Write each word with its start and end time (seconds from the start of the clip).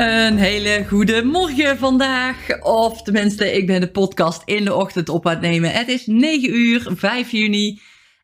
Een 0.00 0.38
hele 0.38 0.84
goede 0.88 1.22
morgen 1.24 1.78
vandaag. 1.78 2.62
Of 2.62 3.02
tenminste, 3.02 3.52
ik 3.52 3.66
ben 3.66 3.80
de 3.80 3.90
podcast 3.90 4.42
in 4.44 4.64
de 4.64 4.74
ochtend 4.74 5.08
op 5.08 5.26
aan 5.26 5.32
het 5.32 5.40
nemen. 5.40 5.70
Het 5.70 5.88
is 5.88 6.06
9 6.06 6.54
uur, 6.54 6.90
5 6.94 7.30
juni. 7.30 7.80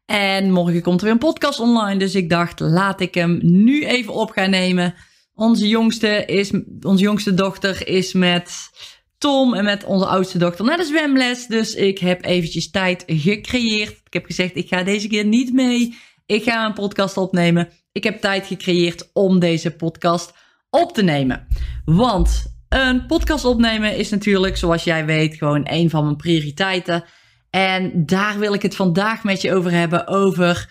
En 0.06 0.50
morgen 0.50 0.82
komt 0.82 0.98
er 0.98 1.04
weer 1.04 1.12
een 1.12 1.18
podcast 1.18 1.60
online. 1.60 1.98
Dus 1.98 2.14
ik 2.14 2.30
dacht, 2.30 2.60
laat 2.60 3.00
ik 3.00 3.14
hem 3.14 3.38
nu 3.42 3.84
even 3.84 4.12
op 4.12 4.30
gaan 4.30 4.50
nemen. 4.50 4.94
Onze 5.34 5.68
jongste, 5.68 6.24
is, 6.24 6.50
onze 6.80 7.02
jongste 7.02 7.34
dochter 7.34 7.88
is 7.88 8.12
met 8.12 8.70
Tom 9.18 9.54
en 9.54 9.64
met 9.64 9.84
onze 9.84 10.06
oudste 10.06 10.38
dochter 10.38 10.64
naar 10.64 10.76
de 10.76 10.84
zwemles. 10.84 11.46
Dus 11.46 11.74
ik 11.74 11.98
heb 11.98 12.24
eventjes 12.24 12.70
tijd 12.70 13.02
gecreëerd. 13.06 14.00
Ik 14.04 14.12
heb 14.12 14.24
gezegd, 14.24 14.56
ik 14.56 14.68
ga 14.68 14.82
deze 14.82 15.08
keer 15.08 15.24
niet 15.24 15.52
mee. 15.52 15.96
Ik 16.26 16.42
ga 16.42 16.66
een 16.66 16.72
podcast 16.74 17.16
opnemen. 17.16 17.68
Ik 17.92 18.04
heb 18.04 18.20
tijd 18.20 18.46
gecreëerd 18.46 19.10
om 19.12 19.38
deze 19.38 19.70
podcast 19.70 20.32
op 20.80 20.92
te 20.92 21.02
nemen. 21.02 21.46
Want 21.84 22.56
een 22.68 23.06
podcast 23.06 23.44
opnemen 23.44 23.96
is 23.96 24.10
natuurlijk, 24.10 24.56
zoals 24.56 24.84
jij 24.84 25.04
weet, 25.04 25.34
gewoon 25.34 25.62
een 25.64 25.90
van 25.90 26.04
mijn 26.04 26.16
prioriteiten. 26.16 27.04
En 27.50 28.06
daar 28.06 28.38
wil 28.38 28.54
ik 28.54 28.62
het 28.62 28.76
vandaag 28.76 29.24
met 29.24 29.40
je 29.40 29.54
over 29.54 29.70
hebben. 29.70 30.06
Over 30.06 30.70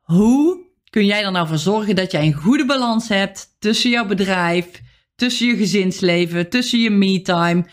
hoe 0.00 0.66
kun 0.90 1.04
jij 1.04 1.24
er 1.24 1.32
nou 1.32 1.46
voor 1.46 1.58
zorgen 1.58 1.96
dat 1.96 2.10
jij 2.10 2.26
een 2.26 2.32
goede 2.32 2.66
balans 2.66 3.08
hebt 3.08 3.56
tussen 3.58 3.90
jouw 3.90 4.06
bedrijf, 4.06 4.80
tussen 5.14 5.46
je 5.46 5.56
gezinsleven, 5.56 6.48
tussen 6.48 6.78
je 6.78 6.90
me-time. 6.90 7.66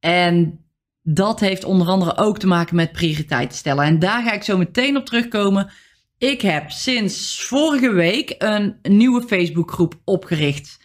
En 0.00 0.64
dat 1.02 1.40
heeft 1.40 1.64
onder 1.64 1.86
andere 1.86 2.16
ook 2.16 2.38
te 2.38 2.46
maken 2.46 2.76
met 2.76 2.92
prioriteiten 2.92 3.58
stellen. 3.58 3.84
En 3.84 3.98
daar 3.98 4.22
ga 4.22 4.32
ik 4.32 4.42
zo 4.42 4.58
meteen 4.58 4.96
op 4.96 5.06
terugkomen. 5.06 5.70
Ik 6.18 6.40
heb 6.40 6.70
sinds 6.70 7.46
vorige 7.46 7.92
week 7.92 8.34
een 8.38 8.76
nieuwe 8.82 9.22
Facebookgroep 9.22 10.00
opgericht. 10.04 10.78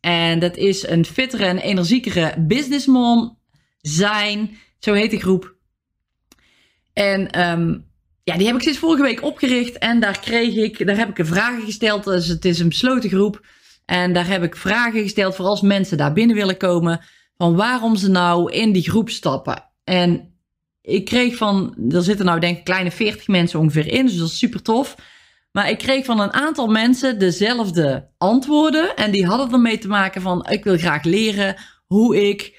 En 0.00 0.38
dat 0.38 0.56
is 0.56 0.86
een 0.86 1.04
fittere 1.04 1.44
en 1.44 1.58
energiekere 1.58 2.34
businessmom 2.38 3.38
zijn. 3.80 4.56
Zo 4.78 4.92
heet 4.92 5.10
de 5.10 5.20
groep. 5.20 5.56
En 6.92 7.50
um, 7.50 7.86
ja, 8.24 8.36
die 8.36 8.46
heb 8.46 8.56
ik 8.56 8.62
sinds 8.62 8.78
vorige 8.78 9.02
week 9.02 9.22
opgericht. 9.22 9.78
En 9.78 10.00
daar 10.00 10.20
kreeg 10.20 10.54
ik, 10.54 10.86
daar 10.86 10.96
heb 10.96 11.18
ik 11.18 11.26
vragen 11.26 11.62
gesteld. 11.62 12.04
Dus 12.04 12.26
het 12.26 12.44
is 12.44 12.58
een 12.58 12.68
besloten 12.68 13.10
groep. 13.10 13.46
En 13.84 14.12
daar 14.12 14.26
heb 14.26 14.42
ik 14.42 14.56
vragen 14.56 15.02
gesteld 15.02 15.34
voor 15.34 15.46
als 15.46 15.60
mensen 15.60 15.96
daar 15.96 16.12
binnen 16.12 16.36
willen 16.36 16.56
komen. 16.56 17.00
Van 17.36 17.56
waarom 17.56 17.96
ze 17.96 18.10
nou 18.10 18.52
in 18.52 18.72
die 18.72 18.90
groep 18.90 19.10
stappen. 19.10 19.64
En 19.84 20.37
ik 20.88 21.04
kreeg 21.04 21.36
van, 21.36 21.74
er 21.90 22.02
zitten 22.02 22.26
nou 22.26 22.40
denk 22.40 22.58
ik 22.58 22.64
kleine 22.64 22.90
40 22.90 23.26
mensen 23.26 23.58
ongeveer 23.58 23.92
in. 23.92 24.06
Dus 24.06 24.16
dat 24.16 24.28
is 24.28 24.38
super 24.38 24.62
tof. 24.62 24.96
Maar 25.52 25.70
ik 25.70 25.78
kreeg 25.78 26.04
van 26.04 26.20
een 26.20 26.32
aantal 26.32 26.66
mensen 26.66 27.18
dezelfde 27.18 28.10
antwoorden. 28.18 28.96
En 28.96 29.10
die 29.10 29.26
hadden 29.26 29.52
ermee 29.52 29.78
te 29.78 29.88
maken 29.88 30.22
van: 30.22 30.46
ik 30.46 30.64
wil 30.64 30.78
graag 30.78 31.04
leren 31.04 31.56
hoe 31.86 32.28
ik 32.28 32.56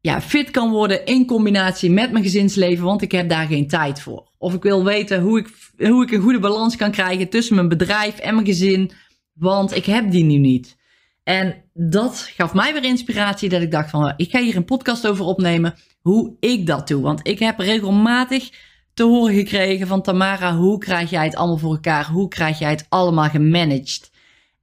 ja, 0.00 0.20
fit 0.20 0.50
kan 0.50 0.70
worden 0.70 1.04
in 1.04 1.26
combinatie 1.26 1.90
met 1.90 2.12
mijn 2.12 2.24
gezinsleven, 2.24 2.84
want 2.84 3.02
ik 3.02 3.12
heb 3.12 3.28
daar 3.28 3.46
geen 3.46 3.68
tijd 3.68 4.00
voor. 4.00 4.28
Of 4.38 4.54
ik 4.54 4.62
wil 4.62 4.84
weten 4.84 5.20
hoe 5.20 5.38
ik, 5.38 5.48
hoe 5.88 6.02
ik 6.02 6.10
een 6.10 6.20
goede 6.20 6.38
balans 6.38 6.76
kan 6.76 6.90
krijgen 6.90 7.28
tussen 7.28 7.54
mijn 7.54 7.68
bedrijf 7.68 8.18
en 8.18 8.34
mijn 8.34 8.46
gezin, 8.46 8.90
want 9.32 9.76
ik 9.76 9.84
heb 9.84 10.10
die 10.10 10.24
nu 10.24 10.36
niet. 10.36 10.76
En 11.22 11.64
dat 11.72 12.30
gaf 12.36 12.54
mij 12.54 12.72
weer 12.72 12.84
inspiratie 12.84 13.48
dat 13.48 13.62
ik 13.62 13.70
dacht 13.70 13.90
van, 13.90 14.12
ik 14.16 14.30
ga 14.30 14.40
hier 14.40 14.56
een 14.56 14.64
podcast 14.64 15.06
over 15.06 15.24
opnemen, 15.24 15.74
hoe 16.00 16.36
ik 16.40 16.66
dat 16.66 16.88
doe. 16.88 17.02
Want 17.02 17.26
ik 17.26 17.38
heb 17.38 17.58
regelmatig 17.58 18.50
te 18.94 19.02
horen 19.02 19.34
gekregen 19.34 19.86
van 19.86 20.02
Tamara, 20.02 20.56
hoe 20.56 20.78
krijg 20.78 21.10
jij 21.10 21.24
het 21.24 21.36
allemaal 21.36 21.58
voor 21.58 21.72
elkaar? 21.72 22.06
Hoe 22.06 22.28
krijg 22.28 22.58
jij 22.58 22.70
het 22.70 22.86
allemaal 22.88 23.28
gemanaged? 23.28 24.10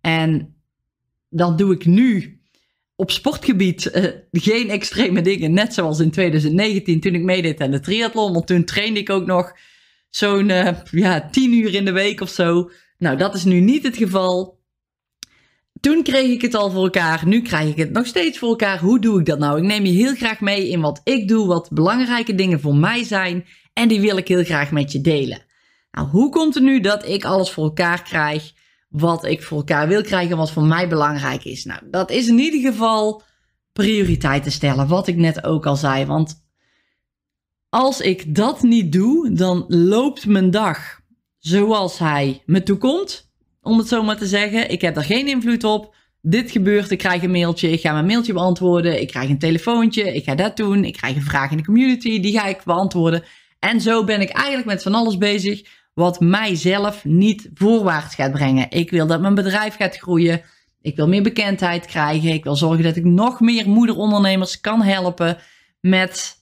En 0.02 0.56
dat 1.30 1.58
doe 1.58 1.74
ik 1.74 1.86
nu 1.86 2.40
op 2.96 3.12
sportgebied 3.12 3.92
uh, 3.96 4.06
geen 4.32 4.70
extreme 4.70 5.22
dingen. 5.22 5.54
Net 5.54 5.74
zoals 5.74 6.00
in 6.00 6.12
2019 6.12 7.00
toen 7.00 7.16
ik 7.16 7.22
meedeed 7.22 7.62
aan 7.62 7.72
de 7.72 7.80
triathlon. 7.80 8.34
Want 8.34 8.48
toen 8.48 8.64
trainde 8.64 9.00
ik 9.00 9.10
ook 9.10 9.26
nog 9.26 9.58
zo'n 10.10 10.50
uh, 10.50 10.70
ja, 10.92 11.30
tien 11.30 11.54
uur 11.54 11.74
in 11.74 11.86
de 11.86 11.92
week 11.92 12.22
of 12.22 12.30
zo. 12.30 12.72
Nou, 12.98 13.18
dat 13.18 13.36
is 13.36 13.44
nu 13.44 13.60
niet 13.60 13.84
het 13.84 13.98
geval. 13.98 14.57
Toen 15.80 16.04
kreeg 16.04 16.30
ik 16.30 16.42
het 16.42 16.54
al 16.54 16.72
voor 16.72 16.84
elkaar. 16.84 17.28
Nu 17.28 17.42
krijg 17.42 17.70
ik 17.70 17.78
het 17.78 17.92
nog 17.92 18.06
steeds 18.06 18.38
voor 18.38 18.50
elkaar. 18.50 18.80
Hoe 18.80 19.00
doe 19.00 19.20
ik 19.20 19.26
dat 19.26 19.40
nou? 19.40 19.58
Ik 19.58 19.64
neem 19.64 19.86
je 19.86 19.92
heel 19.92 20.16
graag 20.16 20.40
mee 20.40 20.70
in 20.70 20.82
wat 20.82 21.02
ik 21.04 21.28
doe, 21.28 21.48
wat 21.48 21.70
belangrijke 21.72 22.36
dingen 22.36 22.60
voor 22.60 22.76
mij 22.76 23.04
zijn. 23.04 23.46
En 23.74 23.88
die 23.88 24.02
wil 24.02 24.18
ik 24.18 24.28
heel 24.28 24.44
graag 24.44 24.72
met 24.72 24.92
je 24.92 25.02
delen. 25.02 25.46
Nou, 25.92 26.08
hoe 26.08 26.30
komt 26.30 26.54
het 26.54 26.64
nu 26.64 26.80
dat 26.80 27.08
ik 27.08 27.26
alles 27.26 27.52
voor 27.52 27.64
elkaar 27.64 28.04
krijg 28.04 28.54
wat 28.90 29.26
ik 29.26 29.44
voor 29.44 29.58
elkaar 29.58 29.88
wil 29.88 30.02
krijgen, 30.02 30.38
wat 30.38 30.52
voor 30.52 30.64
mij 30.64 30.88
belangrijk 30.88 31.44
is? 31.44 31.66
Nou, 31.66 31.82
dat 31.92 32.12
is 32.12 32.28
in 32.28 32.40
ieder 32.40 32.72
geval 32.72 33.24
prioriteiten 33.74 34.52
stellen, 34.52 34.88
wat 34.88 35.08
ik 35.08 35.16
net 35.16 35.44
ook 35.44 35.66
al 35.66 35.76
zei. 35.76 36.06
Want 36.06 36.46
als 37.70 38.02
ik 38.02 38.36
dat 38.36 38.62
niet 38.62 38.92
doe, 38.92 39.32
dan 39.32 39.66
loopt 39.68 40.26
mijn 40.26 40.52
dag 40.52 41.00
zoals 41.38 41.98
hij 41.98 42.44
me 42.46 42.64
toekomt, 42.64 43.27
om 43.68 43.78
het 43.78 43.88
zo 43.88 44.04
maar 44.04 44.18
te 44.18 44.26
zeggen. 44.26 44.70
Ik 44.72 44.82
heb 44.82 44.96
daar 44.96 45.04
geen 45.04 45.28
invloed 45.28 45.64
op. 45.64 45.96
Dit 46.22 46.52
gebeurt, 46.52 46.92
ik 46.92 46.98
krijg 46.98 47.24
een 47.24 47.32
mailtje, 47.32 47.72
ik 47.72 47.82
ga 47.82 47.94
mijn 47.94 48.06
mailtje 48.06 48.34
beantwoorden, 48.34 49.02
ik 49.02 49.08
krijg 49.08 49.30
een 49.30 49.40
telefoontje, 49.40 50.14
ik 50.14 50.24
ga 50.24 50.36
dat 50.36 50.58
doen, 50.58 50.84
ik 50.84 50.94
krijg 50.94 51.16
een 51.16 51.22
vraag 51.22 51.52
in 51.52 51.58
de 51.58 51.64
community, 51.66 52.20
die 52.20 52.40
ga 52.40 52.46
ik 52.46 52.62
beantwoorden. 52.64 53.24
En 53.60 53.82
zo 53.82 54.04
ben 54.04 54.22
ik 54.22 54.30
eigenlijk 54.30 54.68
met 54.68 54.84
van 54.84 54.94
alles 54.94 55.18
bezig 55.18 55.62
wat 55.94 56.20
mijzelf 56.20 57.06
niet 57.06 57.50
voorwaarts 57.54 58.16
gaat 58.16 58.32
brengen. 58.32 58.66
Ik 58.70 58.90
wil 58.90 59.08
dat 59.08 59.22
mijn 59.22 59.36
bedrijf 59.36 59.76
gaat 59.76 59.98
groeien. 59.98 60.42
Ik 60.82 60.96
wil 60.96 61.08
meer 61.08 61.24
bekendheid 61.24 61.86
krijgen. 61.86 62.34
Ik 62.34 62.44
wil 62.44 62.56
zorgen 62.56 62.84
dat 62.84 62.96
ik 62.96 63.04
nog 63.04 63.40
meer 63.40 63.70
moederondernemers 63.70 64.62
kan 64.62 64.82
helpen 64.82 65.38
met, 65.80 66.36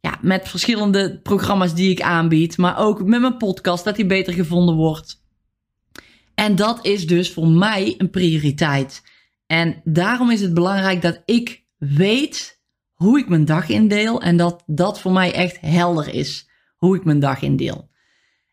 ja, 0.00 0.18
met 0.20 0.48
verschillende 0.48 1.20
programma's 1.22 1.74
die 1.74 1.90
ik 1.90 2.00
aanbied. 2.00 2.58
Maar 2.58 2.78
ook 2.78 3.04
met 3.04 3.20
mijn 3.20 3.36
podcast, 3.36 3.84
dat 3.84 3.96
die 3.96 4.06
beter 4.06 4.32
gevonden 4.32 4.74
wordt. 4.74 5.19
En 6.40 6.56
dat 6.56 6.86
is 6.86 7.06
dus 7.06 7.32
voor 7.32 7.48
mij 7.48 7.94
een 7.98 8.10
prioriteit. 8.10 9.02
En 9.46 9.80
daarom 9.84 10.30
is 10.30 10.40
het 10.40 10.54
belangrijk 10.54 11.02
dat 11.02 11.22
ik 11.24 11.64
weet 11.76 12.60
hoe 12.92 13.18
ik 13.18 13.28
mijn 13.28 13.44
dag 13.44 13.68
indeel 13.68 14.22
en 14.22 14.36
dat 14.36 14.62
dat 14.66 15.00
voor 15.00 15.12
mij 15.12 15.32
echt 15.32 15.60
helder 15.60 16.14
is 16.14 16.48
hoe 16.76 16.96
ik 16.96 17.04
mijn 17.04 17.20
dag 17.20 17.42
indeel. 17.42 17.90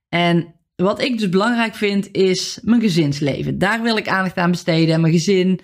En 0.09 0.55
wat 0.75 1.01
ik 1.01 1.17
dus 1.17 1.29
belangrijk 1.29 1.75
vind 1.75 2.11
is 2.11 2.59
mijn 2.63 2.81
gezinsleven. 2.81 3.57
Daar 3.57 3.81
wil 3.81 3.97
ik 3.97 4.07
aandacht 4.07 4.37
aan 4.37 4.51
besteden. 4.51 5.01
Mijn 5.01 5.13
gezin, 5.13 5.59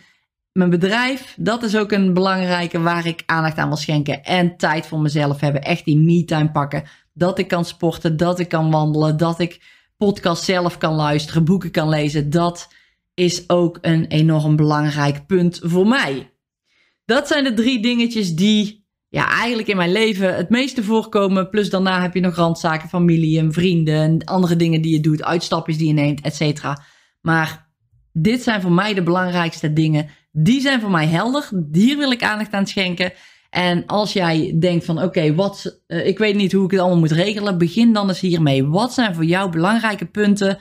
mijn 0.51 0.69
bedrijf, 0.69 1.35
dat 1.39 1.63
is 1.63 1.75
ook 1.77 1.91
een 1.91 2.13
belangrijke 2.13 2.79
waar 2.79 3.05
ik 3.05 3.23
aandacht 3.25 3.57
aan 3.57 3.67
wil 3.67 3.77
schenken. 3.77 4.23
En 4.23 4.57
tijd 4.57 4.85
voor 4.85 4.99
mezelf 4.99 5.39
hebben. 5.39 5.61
Echt 5.61 5.85
die 5.85 5.97
me-time 5.97 6.51
pakken. 6.51 6.83
Dat 7.13 7.39
ik 7.39 7.47
kan 7.47 7.65
sporten, 7.65 8.17
dat 8.17 8.39
ik 8.39 8.49
kan 8.49 8.71
wandelen, 8.71 9.17
dat 9.17 9.39
ik 9.39 9.81
podcast 10.03 10.43
zelf 10.43 10.77
kan 10.77 10.93
luisteren, 10.93 11.45
boeken 11.45 11.71
kan 11.71 11.89
lezen. 11.89 12.29
Dat 12.29 12.73
is 13.13 13.49
ook 13.49 13.77
een 13.81 14.05
enorm 14.05 14.55
belangrijk 14.55 15.25
punt 15.25 15.59
voor 15.63 15.87
mij. 15.87 16.31
Dat 17.05 17.27
zijn 17.27 17.43
de 17.43 17.53
drie 17.53 17.81
dingetjes 17.81 18.35
die 18.35 18.85
ja, 19.09 19.29
eigenlijk 19.29 19.67
in 19.67 19.77
mijn 19.77 19.91
leven 19.91 20.35
het 20.35 20.49
meeste 20.49 20.83
voorkomen. 20.83 21.49
Plus 21.49 21.69
daarna 21.69 22.01
heb 22.01 22.13
je 22.13 22.19
nog 22.19 22.35
randzaken, 22.35 22.89
familie 22.89 23.39
en 23.39 23.53
vrienden 23.53 23.95
en 23.95 24.23
andere 24.23 24.55
dingen 24.55 24.81
die 24.81 24.91
je 24.91 24.99
doet, 24.99 25.23
uitstapjes 25.23 25.77
die 25.77 25.87
je 25.87 25.93
neemt, 25.93 26.21
et 26.21 26.35
cetera. 26.35 26.83
Maar 27.21 27.71
dit 28.11 28.43
zijn 28.43 28.61
voor 28.61 28.71
mij 28.71 28.93
de 28.93 29.03
belangrijkste 29.03 29.73
dingen. 29.73 30.09
Die 30.31 30.61
zijn 30.61 30.81
voor 30.81 30.91
mij 30.91 31.07
helder. 31.07 31.49
Hier 31.71 31.97
wil 31.97 32.11
ik 32.11 32.23
aandacht 32.23 32.53
aan 32.53 32.67
schenken. 32.67 33.13
En 33.53 33.85
als 33.85 34.13
jij 34.13 34.55
denkt 34.59 34.85
van 34.85 35.01
oké, 35.01 35.35
wat, 35.35 35.81
uh, 35.87 36.05
ik 36.07 36.17
weet 36.17 36.35
niet 36.35 36.51
hoe 36.51 36.65
ik 36.65 36.71
het 36.71 36.79
allemaal 36.79 36.99
moet 36.99 37.11
regelen, 37.11 37.57
begin 37.57 37.93
dan 37.93 38.09
eens 38.09 38.19
hiermee. 38.19 38.67
Wat 38.67 38.93
zijn 38.93 39.15
voor 39.15 39.25
jou 39.25 39.51
belangrijke 39.51 40.05
punten 40.05 40.57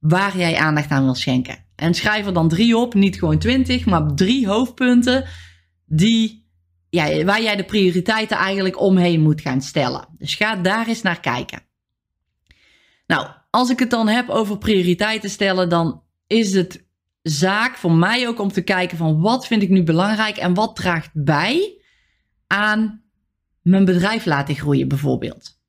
waar 0.00 0.38
jij 0.38 0.56
aandacht 0.56 0.90
aan 0.90 1.04
wil 1.04 1.14
schenken? 1.14 1.64
En 1.76 1.94
schrijf 1.94 2.26
er 2.26 2.32
dan 2.32 2.48
drie 2.48 2.76
op, 2.76 2.94
niet 2.94 3.18
gewoon 3.18 3.38
twintig, 3.38 3.86
maar 3.86 4.14
drie 4.14 4.46
hoofdpunten 4.46 5.24
die 5.86 6.48
ja, 6.90 7.24
waar 7.24 7.42
jij 7.42 7.56
de 7.56 7.64
prioriteiten 7.64 8.36
eigenlijk 8.36 8.80
omheen 8.80 9.20
moet 9.20 9.40
gaan 9.40 9.60
stellen. 9.60 10.08
Dus 10.18 10.34
ga 10.34 10.56
daar 10.56 10.88
eens 10.88 11.02
naar 11.02 11.20
kijken. 11.20 11.62
Nou, 13.06 13.26
als 13.50 13.70
ik 13.70 13.78
het 13.78 13.90
dan 13.90 14.08
heb 14.08 14.28
over 14.28 14.58
prioriteiten 14.58 15.30
stellen, 15.30 15.68
dan 15.68 16.02
is 16.26 16.54
het 16.54 16.84
zaak 17.22 17.76
voor 17.76 17.92
mij 17.92 18.28
ook 18.28 18.40
om 18.40 18.52
te 18.52 18.62
kijken 18.62 18.96
van 18.96 19.20
wat 19.20 19.46
vind 19.46 19.62
ik 19.62 19.68
nu 19.68 19.82
belangrijk 19.82 20.36
en 20.36 20.54
wat 20.54 20.76
draagt 20.76 21.10
bij 21.12 21.82
aan 22.46 23.02
mijn 23.62 23.84
bedrijf 23.84 24.24
laten 24.24 24.54
groeien 24.54 24.88
bijvoorbeeld. 24.88 25.62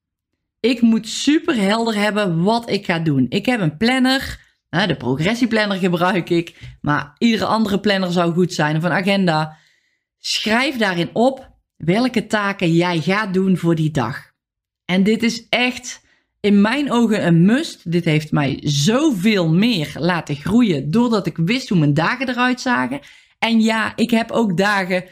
ik 0.59 0.81
moet 0.81 1.07
super 1.07 1.55
helder 1.55 1.95
hebben 1.95 2.43
wat 2.43 2.69
ik 2.69 2.85
ga 2.85 2.99
doen. 2.99 3.25
Ik 3.29 3.45
heb 3.45 3.59
een 3.59 3.77
planner. 3.77 4.43
De 4.69 4.95
progressieplanner 4.97 5.77
gebruik 5.77 6.29
ik. 6.29 6.77
Maar 6.81 7.15
iedere 7.17 7.45
andere 7.45 7.79
planner 7.79 8.11
zou 8.11 8.33
goed 8.33 8.53
zijn. 8.53 8.77
Of 8.77 8.83
een 8.83 8.91
agenda. 8.91 9.57
Schrijf 10.19 10.77
daarin 10.77 11.09
op 11.13 11.49
welke 11.77 12.27
taken 12.27 12.73
jij 12.73 13.01
gaat 13.01 13.33
doen 13.33 13.57
voor 13.57 13.75
die 13.75 13.91
dag. 13.91 14.31
En 14.85 15.03
dit 15.03 15.23
is 15.23 15.47
echt 15.49 16.01
in 16.39 16.61
mijn 16.61 16.91
ogen 16.91 17.25
een 17.25 17.45
must. 17.45 17.91
Dit 17.91 18.05
heeft 18.05 18.31
mij 18.31 18.59
zoveel 18.63 19.53
meer 19.53 19.95
laten 19.99 20.35
groeien 20.35 20.91
doordat 20.91 21.25
ik 21.25 21.37
wist 21.37 21.69
hoe 21.69 21.77
mijn 21.77 21.93
dagen 21.93 22.29
eruit 22.29 22.61
zagen. 22.61 22.99
En 23.39 23.61
ja, 23.61 23.93
ik 23.95 24.09
heb 24.09 24.31
ook 24.31 24.57
dagen 24.57 25.03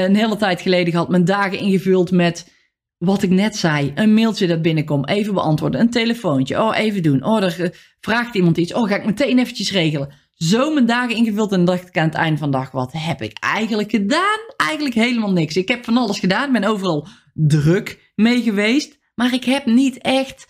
een 0.00 0.16
hele 0.16 0.36
tijd 0.36 0.60
geleden 0.60 0.92
gehad, 0.92 1.08
mijn 1.08 1.24
dagen 1.24 1.58
ingevuld 1.58 2.10
met 2.10 2.50
wat 2.98 3.22
ik 3.22 3.30
net 3.30 3.56
zei. 3.56 3.92
Een 3.94 4.14
mailtje 4.14 4.46
dat 4.46 4.62
binnenkomt, 4.62 5.08
even 5.08 5.34
beantwoorden. 5.34 5.80
Een 5.80 5.90
telefoontje, 5.90 6.62
oh 6.62 6.76
even 6.76 7.02
doen. 7.02 7.24
Oh, 7.24 7.42
er 7.42 7.78
vraagt 8.00 8.34
iemand 8.34 8.56
iets. 8.56 8.74
Oh, 8.74 8.88
ga 8.88 8.96
ik 8.96 9.04
meteen 9.04 9.38
eventjes 9.38 9.72
regelen. 9.72 10.14
Zo 10.34 10.72
mijn 10.72 10.86
dagen 10.86 11.16
ingevuld 11.16 11.52
en 11.52 11.64
dacht 11.64 11.88
ik 11.88 11.98
aan 11.98 12.04
het 12.04 12.14
eind 12.14 12.38
van 12.38 12.50
de 12.50 12.56
dag, 12.56 12.70
wat 12.70 12.92
heb 12.96 13.22
ik 13.22 13.36
eigenlijk 13.40 13.90
gedaan? 13.90 14.38
Eigenlijk 14.56 14.94
helemaal 14.94 15.32
niks. 15.32 15.56
Ik 15.56 15.68
heb 15.68 15.84
van 15.84 15.96
alles 15.96 16.18
gedaan, 16.18 16.52
ben 16.52 16.64
overal 16.64 17.06
druk 17.34 18.12
mee 18.14 18.42
geweest. 18.42 18.98
Maar 19.14 19.34
ik 19.34 19.44
heb 19.44 19.66
niet 19.66 19.98
echt 19.98 20.46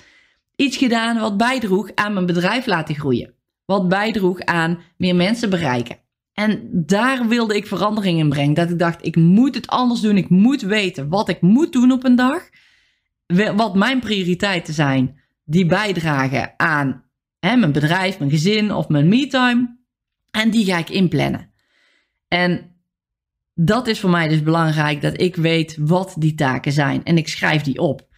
iets 0.56 0.76
gedaan 0.76 1.20
wat 1.20 1.36
bijdroeg 1.36 1.90
aan 1.94 2.12
mijn 2.12 2.26
bedrijf 2.26 2.66
laten 2.66 2.94
groeien. 2.94 3.34
Wat 3.64 3.88
bijdroeg 3.88 4.40
aan 4.40 4.78
meer 4.96 5.16
mensen 5.16 5.50
bereiken. 5.50 6.00
En 6.34 6.70
daar 6.72 7.28
wilde 7.28 7.56
ik 7.56 7.66
verandering 7.66 8.18
in 8.18 8.28
brengen. 8.28 8.54
Dat 8.54 8.70
ik 8.70 8.78
dacht, 8.78 9.06
ik 9.06 9.16
moet 9.16 9.54
het 9.54 9.66
anders 9.66 10.00
doen. 10.00 10.16
Ik 10.16 10.28
moet 10.28 10.60
weten 10.60 11.08
wat 11.08 11.28
ik 11.28 11.40
moet 11.40 11.72
doen 11.72 11.92
op 11.92 12.04
een 12.04 12.16
dag. 12.16 12.48
Wat 13.56 13.74
mijn 13.74 14.00
prioriteiten 14.00 14.74
zijn. 14.74 15.20
Die 15.44 15.66
bijdragen 15.66 16.54
aan 16.56 17.04
hè, 17.38 17.56
mijn 17.56 17.72
bedrijf, 17.72 18.18
mijn 18.18 18.30
gezin 18.30 18.72
of 18.74 18.88
mijn 18.88 19.08
me-time. 19.08 19.76
En 20.30 20.50
die 20.50 20.64
ga 20.64 20.78
ik 20.78 20.90
inplannen. 20.90 21.50
En 22.28 22.76
dat 23.54 23.86
is 23.86 24.00
voor 24.00 24.10
mij 24.10 24.28
dus 24.28 24.42
belangrijk 24.42 25.00
dat 25.00 25.20
ik 25.20 25.36
weet 25.36 25.76
wat 25.80 26.14
die 26.18 26.34
taken 26.34 26.72
zijn. 26.72 27.04
En 27.04 27.16
ik 27.16 27.28
schrijf 27.28 27.62
die 27.62 27.78
op. 27.78 28.10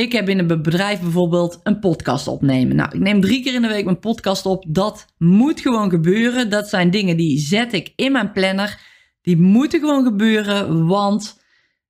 Ik 0.00 0.12
heb 0.12 0.28
in 0.28 0.38
een 0.38 0.46
bedrijf 0.62 1.00
bijvoorbeeld 1.00 1.60
een 1.62 1.78
podcast 1.78 2.26
opnemen. 2.26 2.76
Nou, 2.76 2.90
ik 2.92 3.00
neem 3.00 3.20
drie 3.20 3.42
keer 3.42 3.54
in 3.54 3.62
de 3.62 3.68
week 3.68 3.84
mijn 3.84 3.98
podcast 3.98 4.46
op. 4.46 4.64
Dat 4.68 5.06
moet 5.18 5.60
gewoon 5.60 5.90
gebeuren. 5.90 6.50
Dat 6.50 6.68
zijn 6.68 6.90
dingen 6.90 7.16
die 7.16 7.38
zet 7.38 7.72
ik 7.72 7.92
in 7.96 8.12
mijn 8.12 8.32
planner. 8.32 8.80
Die 9.22 9.36
moeten 9.36 9.80
gewoon 9.80 10.04
gebeuren, 10.04 10.86
want 10.86 11.40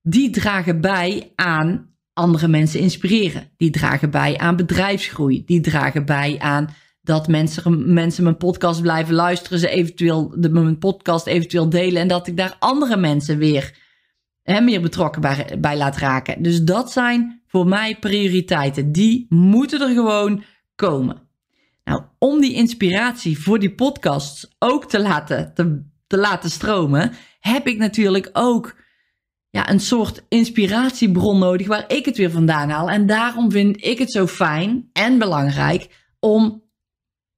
die 0.03 0.31
dragen 0.31 0.81
bij 0.81 1.33
aan 1.35 1.95
andere 2.13 2.49
mensen 2.49 2.81
inspireren. 2.81 3.51
Die 3.57 3.71
dragen 3.71 4.11
bij 4.11 4.39
aan 4.39 4.57
bedrijfsgroei. 4.57 5.43
Die 5.45 5.61
dragen 5.61 6.05
bij 6.05 6.37
aan 6.39 6.75
dat 7.03 7.29
mensen, 7.29 7.93
mensen 7.93 8.25
mijn 8.25 8.37
podcast 8.37 8.83
blijven 8.83 9.15
luisteren. 9.15 9.59
Ze 9.59 9.69
eventueel 9.69 10.35
de, 10.37 10.49
mijn 10.49 10.79
podcast 10.79 11.27
eventueel 11.27 11.69
delen. 11.69 12.03
En 12.03 12.09
dat 12.09 12.27
ik 12.27 12.37
daar 12.37 12.57
andere 12.59 12.97
mensen 12.97 13.39
weer 13.39 13.79
hè, 14.51 14.61
meer 14.61 14.81
betrokken 14.81 15.21
bij, 15.21 15.57
bij 15.59 15.77
laat 15.77 15.97
raken. 15.97 16.43
Dus 16.43 16.63
dat 16.63 16.93
zijn 16.93 17.43
voor 17.47 17.67
mij 17.67 17.97
prioriteiten. 17.97 18.93
Die 18.93 19.27
moeten 19.29 19.81
er 19.81 19.95
gewoon 19.95 20.43
komen. 20.75 21.29
Nou, 21.85 22.03
om 22.19 22.41
die 22.41 22.55
inspiratie 22.55 23.39
voor 23.43 23.59
die 23.59 23.75
podcasts 23.75 24.55
ook 24.59 24.89
te 24.89 25.01
laten, 25.01 25.55
te, 25.55 25.83
te 26.07 26.17
laten 26.17 26.51
stromen, 26.51 27.13
heb 27.41 27.67
ik 27.67 27.79
natuurlijk 27.79 28.31
ook 28.33 28.77
ja, 29.51 29.71
een 29.71 29.81
soort 29.81 30.25
inspiratiebron 30.29 31.39
nodig 31.39 31.67
waar 31.67 31.85
ik 31.93 32.05
het 32.05 32.17
weer 32.17 32.31
vandaan 32.31 32.71
haal. 32.71 32.91
En 32.91 33.07
daarom 33.07 33.51
vind 33.51 33.85
ik 33.85 33.99
het 33.99 34.13
zo 34.13 34.27
fijn 34.27 34.89
en 34.93 35.19
belangrijk 35.19 35.89
om 36.21 36.63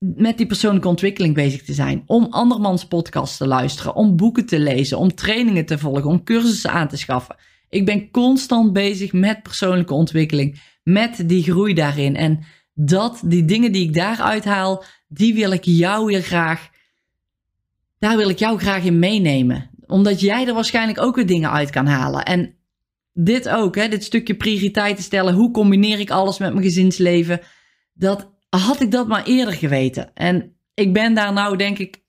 met 0.02 0.36
die 0.36 0.46
persoonlijke 0.46 0.88
ontwikkeling 0.88 1.34
bezig 1.34 1.62
te 1.62 1.72
zijn. 1.72 2.02
Om 2.06 2.26
andermans 2.30 2.86
podcasts 2.86 3.36
te 3.36 3.46
luisteren, 3.46 3.94
om 3.94 4.16
boeken 4.16 4.46
te 4.46 4.58
lezen, 4.58 4.98
om 4.98 5.14
trainingen 5.14 5.66
te 5.66 5.78
volgen, 5.78 6.10
om 6.10 6.24
cursussen 6.24 6.70
aan 6.70 6.88
te 6.88 6.96
schaffen. 6.96 7.36
Ik 7.68 7.84
ben 7.84 8.10
constant 8.10 8.72
bezig 8.72 9.12
met 9.12 9.42
persoonlijke 9.42 9.94
ontwikkeling, 9.94 10.60
met 10.82 11.28
die 11.28 11.42
groei 11.42 11.74
daarin. 11.74 12.16
En 12.16 12.44
dat, 12.74 13.20
die 13.24 13.44
dingen 13.44 13.72
die 13.72 13.88
ik 13.88 13.94
daaruit 13.94 14.44
haal, 14.44 14.84
die 15.08 15.34
wil 15.34 15.52
ik 15.52 15.64
jou 15.64 16.06
weer 16.06 16.22
graag, 16.22 16.70
daar 17.98 18.16
wil 18.16 18.28
ik 18.28 18.38
jou 18.38 18.58
graag 18.58 18.84
in 18.84 18.98
meenemen. 18.98 19.70
Omdat 19.86 20.20
jij 20.20 20.46
er 20.46 20.54
waarschijnlijk 20.54 21.00
ook 21.00 21.16
weer 21.16 21.26
dingen 21.26 21.50
uit 21.50 21.70
kan 21.70 21.86
halen. 21.86 22.24
En 22.24 22.54
dit 23.12 23.48
ook, 23.48 23.76
hè, 23.76 23.88
dit 23.88 24.04
stukje 24.04 24.34
prioriteiten 24.34 25.04
stellen. 25.04 25.34
Hoe 25.34 25.50
combineer 25.50 26.00
ik 26.00 26.10
alles 26.10 26.38
met 26.38 26.52
mijn 26.52 26.64
gezinsleven? 26.64 27.40
Dat 27.92 28.31
had 28.60 28.80
ik 28.80 28.90
dat 28.90 29.08
maar 29.08 29.24
eerder 29.24 29.54
geweten. 29.54 30.10
En 30.14 30.56
ik 30.74 30.92
ben 30.92 31.14
daar 31.14 31.32
nou 31.32 31.56
denk 31.56 31.78
ik 31.78 32.00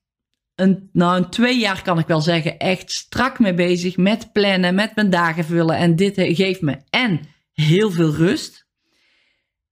een, 0.56 0.90
nou, 0.94 1.18
een 1.18 1.30
twee 1.30 1.60
jaar 1.60 1.82
kan 1.82 2.00
ik 2.00 2.08
wel 2.08 2.22
zeggen, 2.22 2.60
echt 2.60 2.92
strak 2.92 3.40
mee 3.40 3.54
bezig 3.54 3.98
met 3.98 4.32
plannen, 4.32 4.76
met 4.76 4.96
mijn 4.96 5.10
dagen 5.10 5.46
vullen. 5.46 5.78
En 5.78 5.96
dit 5.96 6.14
geeft 6.16 6.62
me 6.62 6.78
en 6.90 7.20
heel 7.54 7.92
veel 7.92 8.14
rust 8.14 8.68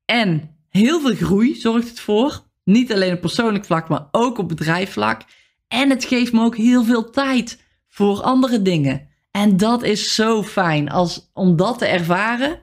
en 0.05 0.55
heel 0.69 1.01
veel 1.01 1.15
groei 1.15 1.55
zorgt 1.55 1.89
het 1.89 1.99
voor. 1.99 2.49
Niet 2.63 2.93
alleen 2.93 3.13
op 3.13 3.21
persoonlijk 3.21 3.65
vlak, 3.65 3.89
maar 3.89 4.07
ook 4.11 4.37
op 4.37 4.47
bedrijfsvlak. 4.47 5.21
En 5.67 5.89
het 5.89 6.05
geeft 6.05 6.33
me 6.33 6.43
ook 6.43 6.57
heel 6.57 6.83
veel 6.83 7.09
tijd 7.09 7.63
voor 7.87 8.21
andere 8.21 8.61
dingen. 8.61 9.09
En 9.31 9.57
dat 9.57 9.83
is 9.83 10.15
zo 10.15 10.43
fijn 10.43 10.89
als, 10.89 11.29
om 11.33 11.55
dat 11.55 11.77
te 11.77 11.85
ervaren. 11.85 12.59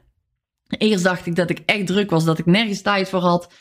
Eerst 0.67 1.05
dacht 1.05 1.27
ik 1.27 1.37
dat 1.37 1.51
ik 1.51 1.63
echt 1.67 1.87
druk 1.87 2.11
was, 2.11 2.25
dat 2.25 2.39
ik 2.39 2.47
nergens 2.47 2.83
tijd 2.83 3.09
voor 3.09 3.21
had. 3.21 3.53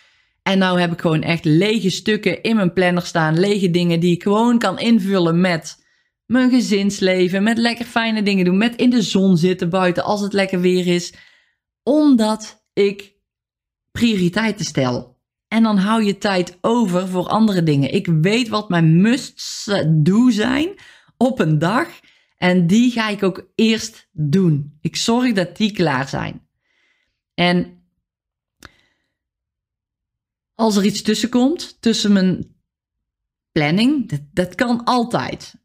En 0.47 0.57
nou 0.57 0.79
heb 0.79 0.91
ik 0.91 1.01
gewoon 1.01 1.21
echt 1.21 1.45
lege 1.45 1.89
stukken 1.89 2.41
in 2.41 2.55
mijn 2.55 2.73
planner 2.73 3.05
staan. 3.05 3.39
Lege 3.39 3.71
dingen 3.71 3.99
die 3.99 4.13
ik 4.13 4.23
gewoon 4.23 4.59
kan 4.59 4.79
invullen 4.79 5.41
met 5.41 5.85
mijn 6.25 6.49
gezinsleven. 6.49 7.43
Met 7.43 7.57
lekker 7.57 7.85
fijne 7.85 8.23
dingen 8.23 8.45
doen. 8.45 8.57
Met 8.57 8.75
in 8.75 8.89
de 8.89 9.01
zon 9.01 9.37
zitten 9.37 9.69
buiten 9.69 10.03
als 10.03 10.21
het 10.21 10.33
lekker 10.33 10.59
weer 10.59 10.87
is. 10.87 11.13
Omdat 11.83 12.65
ik 12.73 13.13
prioriteiten 13.91 14.65
stel. 14.65 15.17
En 15.47 15.63
dan 15.63 15.77
hou 15.77 16.03
je 16.03 16.17
tijd 16.17 16.57
over 16.61 17.07
voor 17.07 17.27
andere 17.27 17.63
dingen. 17.63 17.93
Ik 17.93 18.07
weet 18.07 18.47
wat 18.47 18.69
mijn 18.69 19.01
must-do 19.01 20.29
zijn 20.29 20.69
op 21.17 21.39
een 21.39 21.59
dag. 21.59 21.87
En 22.37 22.67
die 22.67 22.91
ga 22.91 23.09
ik 23.09 23.23
ook 23.23 23.47
eerst 23.55 24.07
doen. 24.11 24.77
Ik 24.81 24.95
zorg 24.95 25.33
dat 25.33 25.57
die 25.57 25.71
klaar 25.71 26.07
zijn. 26.07 26.47
En 27.33 27.76
als 30.57 30.75
er 30.75 30.85
iets 30.85 31.01
tussen 31.01 31.29
komt, 31.29 31.77
tussen 31.79 32.13
mijn 32.13 32.55
planning, 33.51 34.19
dat, 34.33 34.55
kan 34.55 34.83
altijd. 34.83 35.55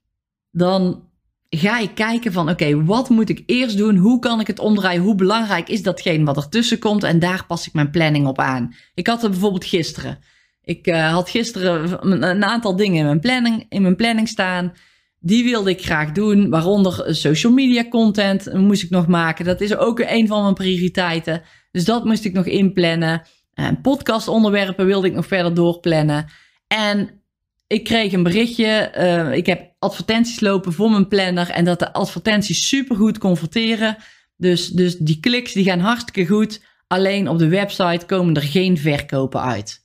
Dan 0.50 1.08
ga 1.48 1.78
ik 1.78 1.94
kijken 1.94 2.32
van 2.32 2.50
oké, 2.50 2.84
wat 2.84 3.08
moet 3.08 3.28
ik 3.28 3.42
eerst 3.46 3.76
doen? 3.76 3.96
Hoe 3.96 4.18
kan 4.18 4.40
ik 4.40 4.46
het 4.46 4.58
omdraaien? 4.58 5.02
Hoe 5.02 5.14
belangrijk 5.14 5.68
is 5.68 5.82
datgene 5.82 6.24
wat 6.24 6.36
ertussen 6.36 6.78
komt? 6.78 7.02
En 7.02 7.18
daar 7.18 7.44
pas 7.46 7.66
ik 7.66 7.72
mijn 7.72 7.90
planning 7.90 8.26
op 8.26 8.38
aan. 8.38 8.74
Ik 8.94 9.06
had 9.06 9.22
er 9.22 9.30
bijvoorbeeld 9.30 9.64
gisteren. 9.64 10.18
Ik 10.62 10.86
uh, 10.86 11.12
had 11.12 11.30
gisteren 11.30 12.06
een 12.22 12.44
aantal 12.44 12.76
dingen 12.76 12.98
in 12.98 13.04
mijn, 13.04 13.20
planning, 13.20 13.66
in 13.68 13.82
mijn 13.82 13.96
planning 13.96 14.28
staan. 14.28 14.72
Die 15.18 15.44
wilde 15.44 15.70
ik 15.70 15.84
graag 15.84 16.12
doen. 16.12 16.50
Waaronder 16.50 17.14
social 17.14 17.52
media 17.52 17.88
content 17.88 18.54
moest 18.54 18.82
ik 18.82 18.90
nog 18.90 19.06
maken. 19.06 19.44
Dat 19.44 19.60
is 19.60 19.76
ook 19.76 19.98
een 19.98 20.26
van 20.26 20.42
mijn 20.42 20.54
prioriteiten. 20.54 21.42
Dus 21.70 21.84
dat 21.84 22.04
moest 22.04 22.24
ik 22.24 22.32
nog 22.32 22.46
inplannen. 22.46 23.22
En 23.54 23.80
podcastonderwerpen 23.80 24.86
wilde 24.86 25.06
ik 25.06 25.14
nog 25.14 25.26
verder 25.26 25.54
doorplannen. 25.54 26.26
En 26.66 27.22
ik 27.66 27.84
kreeg 27.84 28.12
een 28.12 28.22
berichtje. 28.22 28.92
Uh, 28.96 29.36
ik 29.36 29.46
heb 29.46 29.72
advertenties 29.78 30.40
lopen 30.40 30.72
voor 30.72 30.90
mijn 30.90 31.08
planner. 31.08 31.50
En 31.50 31.64
dat 31.64 31.78
de 31.78 31.92
advertenties 31.92 32.68
supergoed 32.68 33.18
converteren. 33.18 33.96
Dus, 34.36 34.68
dus 34.68 34.96
die 34.96 35.20
kliks 35.20 35.52
die 35.52 35.64
gaan 35.64 35.80
hartstikke 35.80 36.26
goed. 36.26 36.64
Alleen 36.86 37.28
op 37.28 37.38
de 37.38 37.48
website 37.48 38.06
komen 38.06 38.34
er 38.34 38.42
geen 38.42 38.78
verkopen 38.78 39.42
uit. 39.42 39.80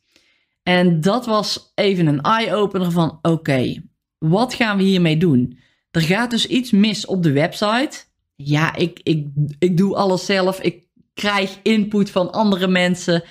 En 0.63 1.01
dat 1.01 1.25
was 1.25 1.71
even 1.75 2.07
een 2.07 2.21
eye-opener 2.21 2.91
van 2.91 3.19
oké, 3.21 3.81
wat 4.17 4.53
gaan 4.53 4.77
we 4.77 4.83
hiermee 4.83 5.17
doen? 5.17 5.59
Er 5.91 6.01
gaat 6.01 6.31
dus 6.31 6.47
iets 6.47 6.71
mis 6.71 7.05
op 7.05 7.23
de 7.23 7.31
website. 7.31 7.97
Ja, 8.35 8.75
ik, 8.75 8.99
ik, 9.03 9.27
ik 9.59 9.77
doe 9.77 9.95
alles 9.95 10.25
zelf. 10.25 10.61
Ik 10.61 10.83
krijg 11.13 11.59
input 11.63 12.11
van 12.11 12.31
andere 12.31 12.67
mensen. 12.67 13.23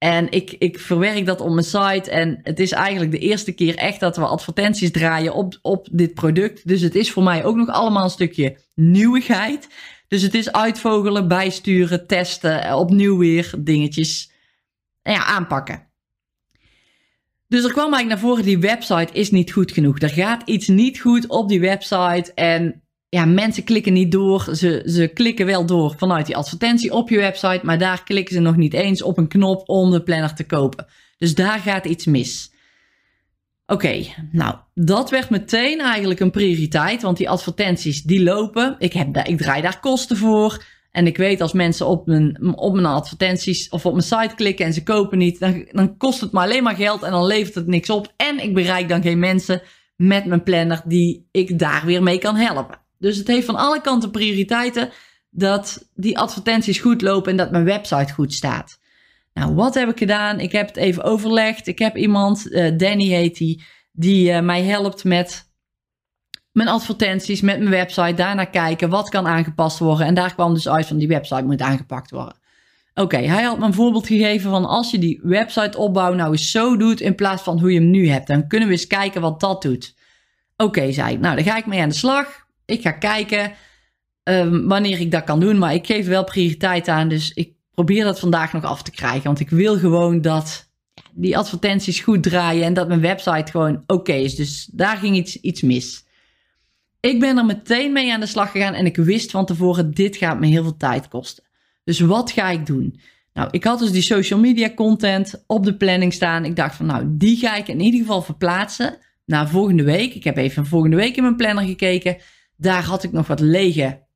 En 0.00 0.30
ik, 0.30 0.50
ik 0.58 0.78
verwerk 0.78 1.26
dat 1.26 1.40
op 1.40 1.50
mijn 1.50 1.64
site. 1.64 2.10
En 2.10 2.40
het 2.42 2.60
is 2.60 2.72
eigenlijk 2.72 3.10
de 3.10 3.18
eerste 3.18 3.52
keer 3.52 3.76
echt 3.76 4.00
dat 4.00 4.16
we 4.16 4.26
advertenties 4.26 4.90
draaien 4.90 5.34
op, 5.34 5.58
op 5.62 5.88
dit 5.92 6.14
product. 6.14 6.68
Dus 6.68 6.80
het 6.80 6.94
is 6.94 7.10
voor 7.10 7.22
mij 7.22 7.44
ook 7.44 7.56
nog 7.56 7.68
allemaal 7.68 8.04
een 8.04 8.10
stukje 8.10 8.58
nieuwigheid. 8.74 9.68
Dus 10.08 10.22
het 10.22 10.34
is 10.34 10.52
uitvogelen, 10.52 11.28
bijsturen, 11.28 12.06
testen, 12.06 12.74
opnieuw 12.74 13.18
weer 13.18 13.54
dingetjes 13.58 14.32
ja, 15.02 15.24
aanpakken. 15.24 15.88
Dus 17.48 17.64
er 17.64 17.72
kwam 17.72 17.92
eigenlijk 17.92 18.08
naar 18.08 18.30
voren, 18.30 18.44
die 18.44 18.58
website 18.58 19.12
is 19.12 19.30
niet 19.30 19.52
goed 19.52 19.72
genoeg. 19.72 19.98
Er 19.98 20.10
gaat 20.10 20.48
iets 20.48 20.68
niet 20.68 21.00
goed 21.00 21.26
op 21.26 21.48
die 21.48 21.60
website. 21.60 22.32
En 22.34 22.82
ja, 23.10 23.24
mensen 23.24 23.64
klikken 23.64 23.92
niet 23.92 24.12
door. 24.12 24.48
Ze, 24.54 24.82
ze 24.86 25.10
klikken 25.14 25.46
wel 25.46 25.66
door 25.66 25.94
vanuit 25.96 26.26
die 26.26 26.36
advertentie 26.36 26.92
op 26.92 27.08
je 27.08 27.18
website, 27.18 27.60
maar 27.62 27.78
daar 27.78 28.02
klikken 28.04 28.34
ze 28.34 28.40
nog 28.40 28.56
niet 28.56 28.74
eens 28.74 29.02
op 29.02 29.18
een 29.18 29.28
knop 29.28 29.68
om 29.68 29.90
de 29.90 30.02
planner 30.02 30.34
te 30.34 30.46
kopen. 30.46 30.86
Dus 31.18 31.34
daar 31.34 31.58
gaat 31.58 31.84
iets 31.84 32.06
mis. 32.06 32.52
Oké, 33.66 34.04
nou, 34.32 34.56
dat 34.74 35.10
werd 35.10 35.30
meteen 35.30 35.80
eigenlijk 35.80 36.20
een 36.20 36.30
prioriteit, 36.30 37.02
want 37.02 37.16
die 37.16 37.28
advertenties 37.28 38.02
die 38.02 38.22
lopen. 38.22 38.76
Ik, 38.78 38.92
heb 38.92 39.16
ik 39.16 39.38
draai 39.38 39.62
daar 39.62 39.80
kosten 39.80 40.16
voor. 40.16 40.64
En 40.90 41.06
ik 41.06 41.16
weet 41.16 41.40
als 41.40 41.52
mensen 41.52 41.86
op 41.86 42.06
mijn, 42.06 42.56
op 42.56 42.72
mijn 42.72 42.86
advertenties 42.86 43.68
of 43.68 43.86
op 43.86 43.92
mijn 43.92 44.04
site 44.04 44.34
klikken 44.34 44.66
en 44.66 44.72
ze 44.72 44.82
kopen 44.82 45.18
niet, 45.18 45.38
dan, 45.38 45.68
dan 45.70 45.96
kost 45.96 46.20
het 46.20 46.32
me 46.32 46.40
alleen 46.40 46.62
maar 46.62 46.74
geld 46.74 47.02
en 47.02 47.10
dan 47.10 47.26
levert 47.26 47.54
het 47.54 47.66
niks 47.66 47.90
op. 47.90 48.12
En 48.16 48.42
ik 48.42 48.54
bereik 48.54 48.88
dan 48.88 49.02
geen 49.02 49.18
mensen 49.18 49.62
met 49.96 50.24
mijn 50.24 50.42
planner 50.42 50.82
die 50.84 51.28
ik 51.30 51.58
daar 51.58 51.82
weer 51.84 52.02
mee 52.02 52.18
kan 52.18 52.36
helpen. 52.36 52.78
Dus 53.00 53.16
het 53.16 53.26
heeft 53.26 53.46
van 53.46 53.56
alle 53.56 53.80
kanten 53.80 54.10
prioriteiten 54.10 54.90
dat 55.30 55.88
die 55.94 56.18
advertenties 56.18 56.78
goed 56.78 57.02
lopen 57.02 57.30
en 57.30 57.36
dat 57.36 57.50
mijn 57.50 57.64
website 57.64 58.12
goed 58.12 58.32
staat. 58.32 58.78
Nou, 59.34 59.54
wat 59.54 59.74
heb 59.74 59.88
ik 59.88 59.98
gedaan? 59.98 60.40
Ik 60.40 60.52
heb 60.52 60.66
het 60.66 60.76
even 60.76 61.02
overlegd. 61.02 61.66
Ik 61.66 61.78
heb 61.78 61.96
iemand, 61.96 62.46
uh, 62.46 62.76
Danny 62.76 63.06
heet 63.06 63.36
die, 63.36 63.62
die 63.92 64.30
uh, 64.30 64.40
mij 64.40 64.62
helpt 64.62 65.04
met 65.04 65.48
mijn 66.52 66.68
advertenties, 66.68 67.40
met 67.40 67.58
mijn 67.58 67.70
website. 67.70 68.14
Daarna 68.14 68.44
kijken 68.44 68.88
wat 68.88 69.08
kan 69.08 69.26
aangepast 69.26 69.78
worden. 69.78 70.06
En 70.06 70.14
daar 70.14 70.34
kwam 70.34 70.54
dus 70.54 70.68
uit 70.68 70.86
van 70.86 70.98
die 70.98 71.08
website 71.08 71.44
moet 71.44 71.60
aangepakt 71.60 72.10
worden. 72.10 72.38
Oké, 72.94 73.16
hij 73.16 73.42
had 73.42 73.58
me 73.58 73.64
een 73.64 73.74
voorbeeld 73.74 74.06
gegeven 74.06 74.50
van 74.50 74.64
als 74.64 74.90
je 74.90 74.98
die 74.98 75.20
website 75.22 75.78
opbouw 75.78 76.14
nou 76.14 76.32
eens 76.32 76.50
zo 76.50 76.76
doet 76.76 77.00
in 77.00 77.14
plaats 77.14 77.42
van 77.42 77.60
hoe 77.60 77.72
je 77.72 77.80
hem 77.80 77.90
nu 77.90 78.08
hebt. 78.08 78.26
Dan 78.26 78.46
kunnen 78.46 78.68
we 78.68 78.74
eens 78.74 78.86
kijken 78.86 79.20
wat 79.20 79.40
dat 79.40 79.62
doet. 79.62 79.94
Oké, 80.56 80.92
zei 80.92 81.12
ik. 81.12 81.20
Nou, 81.20 81.34
dan 81.34 81.44
ga 81.44 81.56
ik 81.56 81.66
mee 81.66 81.80
aan 81.80 81.88
de 81.88 81.94
slag. 81.94 82.48
Ik 82.70 82.82
ga 82.82 82.90
kijken 82.90 83.52
um, 84.22 84.68
wanneer 84.68 85.00
ik 85.00 85.10
dat 85.10 85.24
kan 85.24 85.40
doen. 85.40 85.58
Maar 85.58 85.74
ik 85.74 85.86
geef 85.86 86.06
wel 86.06 86.24
prioriteit 86.24 86.88
aan. 86.88 87.08
Dus 87.08 87.32
ik 87.34 87.52
probeer 87.74 88.04
dat 88.04 88.20
vandaag 88.20 88.52
nog 88.52 88.64
af 88.64 88.82
te 88.82 88.90
krijgen. 88.90 89.24
Want 89.24 89.40
ik 89.40 89.50
wil 89.50 89.78
gewoon 89.78 90.20
dat 90.20 90.70
die 91.12 91.36
advertenties 91.36 92.00
goed 92.00 92.22
draaien. 92.22 92.64
En 92.64 92.74
dat 92.74 92.88
mijn 92.88 93.00
website 93.00 93.50
gewoon 93.50 93.82
oké 93.86 94.12
is. 94.12 94.34
Dus 94.34 94.68
daar 94.72 94.96
ging 94.96 95.16
iets, 95.16 95.40
iets 95.40 95.62
mis. 95.62 96.04
Ik 97.00 97.20
ben 97.20 97.38
er 97.38 97.44
meteen 97.44 97.92
mee 97.92 98.12
aan 98.12 98.20
de 98.20 98.26
slag 98.26 98.50
gegaan. 98.50 98.74
En 98.74 98.86
ik 98.86 98.96
wist 98.96 99.30
van 99.30 99.46
tevoren, 99.46 99.94
dit 99.94 100.16
gaat 100.16 100.40
me 100.40 100.46
heel 100.46 100.62
veel 100.62 100.76
tijd 100.76 101.08
kosten. 101.08 101.44
Dus 101.84 102.00
wat 102.00 102.30
ga 102.30 102.48
ik 102.50 102.66
doen? 102.66 103.00
Nou, 103.32 103.48
ik 103.50 103.64
had 103.64 103.78
dus 103.78 103.90
die 103.90 104.02
social 104.02 104.40
media 104.40 104.74
content 104.74 105.44
op 105.46 105.64
de 105.64 105.76
planning 105.76 106.12
staan. 106.12 106.44
Ik 106.44 106.56
dacht 106.56 106.76
van, 106.76 106.86
nou, 106.86 107.04
die 107.08 107.36
ga 107.36 107.56
ik 107.56 107.68
in 107.68 107.80
ieder 107.80 108.00
geval 108.00 108.22
verplaatsen 108.22 108.98
naar 109.24 109.48
volgende 109.48 109.82
week. 109.82 110.14
Ik 110.14 110.24
heb 110.24 110.36
even 110.36 110.66
volgende 110.66 110.96
week 110.96 111.16
in 111.16 111.22
mijn 111.22 111.36
planner 111.36 111.64
gekeken. 111.64 112.16
Daar 112.60 112.84
had 112.84 113.02
ik 113.02 113.12
nog 113.12 113.26
wat 113.26 113.40
lege 113.40 114.06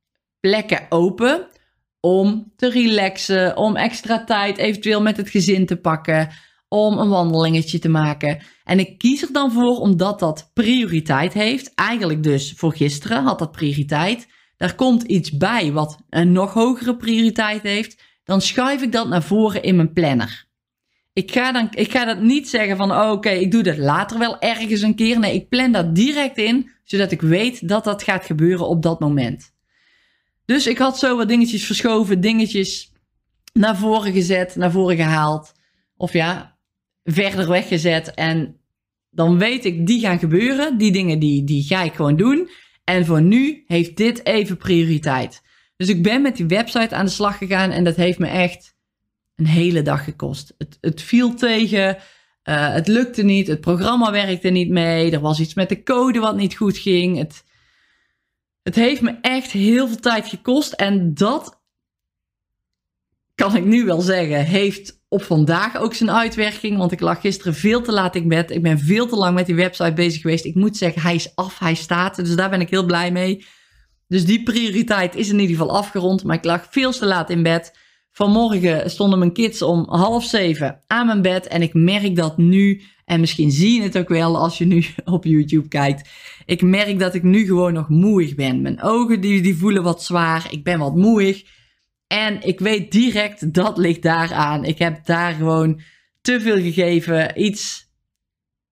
plekken 0.41 0.87
open 0.89 1.47
om 2.01 2.53
te 2.57 2.71
relaxen, 2.71 3.57
om 3.57 3.77
extra 3.77 4.25
tijd 4.25 4.57
eventueel 4.57 5.03
met 5.03 5.17
het 5.17 5.31
gezin 5.31 5.67
te 5.67 5.77
pakken, 5.77 6.31
om 6.69 6.99
een 6.99 7.09
wandelingetje 7.09 7.79
te 7.79 7.89
maken. 7.89 8.43
En 8.65 8.79
ik 8.79 8.99
kies 8.99 9.23
er 9.23 9.33
dan 9.33 9.53
voor 9.53 9.79
omdat 9.79 10.19
dat 10.19 10.51
prioriteit 10.55 11.33
heeft. 11.33 11.75
Eigenlijk 11.75 12.23
dus 12.23 12.53
voor 12.57 12.75
gisteren 12.75 13.23
had 13.25 13.39
dat 13.39 13.53
prioriteit. 13.53 14.29
Daar 14.57 14.75
komt 14.75 15.03
iets 15.03 15.37
bij 15.37 15.73
wat 15.73 15.99
een 16.11 16.33
nog 16.33 16.53
hogere 16.53 16.97
prioriteit 16.97 17.63
heeft. 17.63 18.03
Dan 18.25 18.41
schuif 18.41 18.83
ik 18.83 18.93
dat 18.93 19.09
naar 19.09 19.23
voren 19.23 19.63
in 19.63 19.77
mijn 19.77 19.93
planner. 19.93 20.44
Ik 21.15 21.33
ga, 21.33 21.53
dan, 21.53 21.69
ik 21.71 21.91
ga 21.91 22.05
dat 22.05 22.21
niet 22.21 22.49
zeggen 22.49 22.77
van 22.77 22.91
oh, 22.91 23.11
oké, 23.11 23.31
ik 23.31 23.51
doe 23.51 23.63
dat 23.63 23.77
later 23.77 24.19
wel 24.19 24.41
ergens 24.41 24.83
een 24.83 24.95
keer. 24.95 25.19
Nee, 25.19 25.35
ik 25.35 25.49
plan 25.49 25.73
dat 25.73 25.95
direct 25.95 26.39
in, 26.39 26.71
zodat 26.85 27.11
ik 27.11 27.21
weet 27.21 27.69
dat 27.69 27.85
dat 27.85 28.03
gaat 28.03 28.25
gebeuren 28.25 28.69
op 28.69 28.83
dat 28.83 29.01
moment. 29.01 29.53
Dus 30.45 30.67
ik 30.67 30.79
had 30.79 30.99
zo 30.99 31.17
wat 31.17 31.29
dingetjes 31.29 31.67
verschoven, 31.67 32.21
dingetjes 32.21 32.93
naar 33.53 33.77
voren 33.77 34.13
gezet, 34.13 34.57
naar 34.57 34.71
voren 34.71 34.97
gehaald. 34.97 35.53
Of 35.97 36.13
ja, 36.13 36.59
verder 37.05 37.49
weggezet. 37.49 38.15
En 38.15 38.61
dan 39.11 39.39
weet 39.39 39.65
ik, 39.65 39.87
die 39.87 40.01
gaan 40.01 40.19
gebeuren. 40.19 40.79
Die 40.79 40.93
dingen, 40.93 41.19
die, 41.19 41.45
die 41.45 41.63
ga 41.63 41.83
ik 41.83 41.95
gewoon 41.95 42.17
doen. 42.17 42.49
En 42.85 43.07
voor 43.07 43.23
nu 43.23 43.65
heeft 43.67 43.97
dit 43.97 44.27
even 44.27 44.57
prioriteit. 44.57 45.43
Dus 45.77 45.89
ik 45.89 46.03
ben 46.03 46.23
met 46.23 46.37
die 46.37 46.47
website 46.47 46.95
aan 46.95 47.05
de 47.05 47.11
slag 47.11 47.39
gegaan 47.39 47.71
en 47.71 47.85
dat 47.85 47.97
heeft 47.97 48.19
me 48.19 48.27
echt 48.27 48.74
een 49.37 49.47
hele 49.47 49.83
dag 49.83 50.05
gekost. 50.05 50.55
Het, 50.59 50.79
het 50.81 51.03
viel 51.03 51.35
tegen, 51.35 51.97
uh, 52.45 52.73
het 52.73 52.89
lukte 52.89 53.23
niet, 53.23 53.47
het 53.47 53.61
programma 53.61 54.11
werkte 54.11 54.49
niet 54.49 54.71
mee, 54.71 55.11
er 55.11 55.21
was 55.21 55.41
iets 55.41 55.55
met 55.55 55.69
de 55.69 55.83
code 55.83 56.19
wat 56.19 56.37
niet 56.37 56.57
goed 56.57 56.79
ging. 56.79 57.19
Het, 57.19 57.45
het 58.63 58.75
heeft 58.75 59.01
me 59.01 59.19
echt 59.21 59.51
heel 59.51 59.87
veel 59.87 60.01
tijd 60.01 60.29
gekost 60.29 60.73
en 60.73 61.15
dat 61.15 61.63
kan 63.35 63.57
ik 63.57 63.65
nu 63.65 63.85
wel 63.85 64.01
zeggen, 64.01 64.45
heeft 64.45 65.03
op 65.15 65.23
vandaag 65.23 65.77
ook 65.77 65.95
zijn 65.95 66.11
uitwerking. 66.11 66.79
Want 66.79 66.93
ik 66.93 67.01
lag 67.01 67.21
gisteren 67.21 67.55
veel 67.55 67.83
te 67.83 67.93
laat 67.93 68.15
in 68.15 68.29
bed. 68.29 68.51
Ik 68.51 68.63
ben 68.63 68.79
veel 68.79 69.07
te 69.07 69.17
lang 69.17 69.35
met 69.35 69.47
die 69.47 69.55
website 69.55 69.93
bezig 69.93 70.21
geweest. 70.21 70.45
Ik 70.45 70.55
moet 70.55 70.77
zeggen, 70.77 71.03
hij 71.03 71.15
is 71.15 71.37
af, 71.37 71.59
hij 71.59 71.75
staat. 71.75 72.17
Dus 72.17 72.35
daar 72.35 72.51
ben 72.51 72.61
ik 72.61 72.71
heel 72.71 72.85
blij 72.85 73.13
mee. 73.13 73.47
Dus 74.09 74.25
die 74.25 74.43
prioriteit 74.43 75.15
is 75.15 75.29
in 75.29 75.39
ieder 75.39 75.57
geval 75.57 75.77
afgerond. 75.77 76.25
Maar 76.25 76.37
ik 76.37 76.45
lag 76.45 76.67
veel 76.71 76.93
te 76.93 77.07
laat 77.07 77.31
in 77.31 77.43
bed. 77.43 77.79
Vanmorgen 78.17 78.91
stonden 78.91 79.19
mijn 79.19 79.33
kids 79.33 79.63
om 79.63 79.87
half 79.89 80.25
zeven 80.25 80.81
aan 80.87 81.07
mijn 81.07 81.23
bed. 81.23 81.47
En 81.47 81.63
ik 81.63 81.75
merk 81.75 82.17
dat 82.17 82.37
nu, 82.37 82.83
en 83.05 83.21
misschien 83.21 83.51
zie 83.51 83.75
je 83.75 83.83
het 83.83 83.99
ook 83.99 84.09
wel 84.09 84.39
als 84.39 84.59
je 84.59 84.65
nu 84.65 84.85
op 85.05 85.25
YouTube 85.25 85.69
kijkt. 85.69 86.09
Ik 86.47 86.63
merk 86.63 86.99
dat 86.99 87.15
ik 87.15 87.23
nu 87.23 87.45
gewoon 87.45 87.73
nog 87.73 87.89
moeig 87.89 88.35
ben. 88.35 88.63
Mijn 88.63 88.83
ogen 88.83 89.21
die, 89.21 89.43
die 89.43 89.57
voelen 89.57 89.83
wat 89.83 90.03
zwaar. 90.03 90.47
Ik 90.51 90.65
ben 90.65 90.79
wat 90.79 90.95
moeig. 90.95 91.45
En 92.07 92.43
ik 92.43 92.59
weet 92.59 92.93
direct 92.93 93.55
dat 93.55 93.79
ligt 93.79 94.03
daaraan. 94.03 94.65
Ik 94.65 94.79
heb 94.79 95.07
daar 95.07 95.33
gewoon 95.33 95.81
te 96.21 96.41
veel 96.41 96.59
gegeven. 96.59 97.43
Iets, 97.43 97.91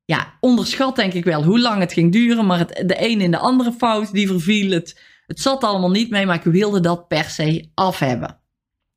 ja, 0.05 0.37
onderschat 0.41 0.97
denk 0.97 1.13
ik 1.13 1.25
wel 1.25 1.45
hoe 1.45 1.61
lang 1.61 1.81
het 1.81 1.93
ging 1.93 2.13
duren. 2.13 2.47
Maar 2.47 2.59
het, 2.59 2.83
de 2.87 3.09
een 3.11 3.21
in 3.21 3.31
de 3.31 3.39
andere 3.39 3.73
fout 3.73 4.13
die 4.13 4.27
verviel. 4.27 4.71
Het, 4.71 5.01
het 5.27 5.41
zat 5.41 5.65
allemaal 5.65 5.91
niet 5.91 6.11
mee, 6.11 6.27
maar 6.27 6.47
ik 6.47 6.53
wilde 6.53 6.81
dat 6.81 7.09
per 7.09 7.25
se 7.25 7.71
af 7.75 7.99
hebben. 7.99 8.41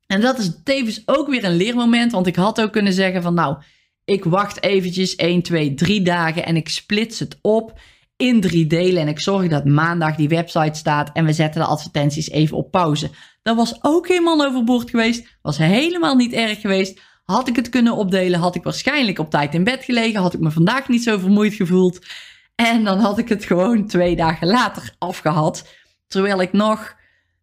En 0.06 0.20
dat 0.20 0.38
is 0.38 0.50
tevens 0.64 1.02
ook 1.04 1.28
weer 1.28 1.44
een 1.44 1.56
leermoment. 1.56 2.12
Want 2.12 2.26
ik 2.26 2.36
had 2.36 2.60
ook 2.60 2.72
kunnen 2.72 2.92
zeggen 2.92 3.22
van 3.22 3.34
nou, 3.34 3.56
ik 4.04 4.24
wacht 4.24 4.62
eventjes 4.62 5.14
1, 5.14 5.42
2, 5.42 5.74
3 5.74 6.02
dagen 6.02 6.44
en 6.44 6.56
ik 6.56 6.68
splits 6.68 7.18
het 7.18 7.38
op 7.42 7.80
in 8.16 8.40
drie 8.40 8.66
delen. 8.66 9.02
En 9.02 9.08
ik 9.08 9.20
zorg 9.20 9.48
dat 9.48 9.64
maandag 9.64 10.16
die 10.16 10.28
website 10.28 10.78
staat 10.78 11.10
en 11.12 11.24
we 11.24 11.32
zetten 11.32 11.60
de 11.60 11.66
advertenties 11.66 12.30
even 12.30 12.56
op 12.56 12.70
pauze. 12.70 13.10
Dat 13.42 13.56
was 13.56 13.78
ook 13.80 14.08
helemaal 14.08 14.44
overboord 14.44 14.90
geweest. 14.90 15.38
Was 15.42 15.58
helemaal 15.58 16.16
niet 16.16 16.32
erg 16.32 16.60
geweest. 16.60 17.00
Had 17.24 17.48
ik 17.48 17.56
het 17.56 17.68
kunnen 17.68 17.96
opdelen, 17.96 18.40
had 18.40 18.54
ik 18.54 18.62
waarschijnlijk 18.62 19.18
op 19.18 19.30
tijd 19.30 19.54
in 19.54 19.64
bed 19.64 19.84
gelegen. 19.84 20.20
Had 20.20 20.34
ik 20.34 20.40
me 20.40 20.50
vandaag 20.50 20.88
niet 20.88 21.02
zo 21.02 21.18
vermoeid 21.18 21.54
gevoeld. 21.54 22.06
En 22.54 22.84
dan 22.84 22.98
had 22.98 23.18
ik 23.18 23.28
het 23.28 23.44
gewoon 23.44 23.86
twee 23.86 24.16
dagen 24.16 24.46
later 24.46 24.94
afgehad. 24.98 25.68
Terwijl 26.06 26.40
ik 26.40 26.52
nog, 26.52 26.94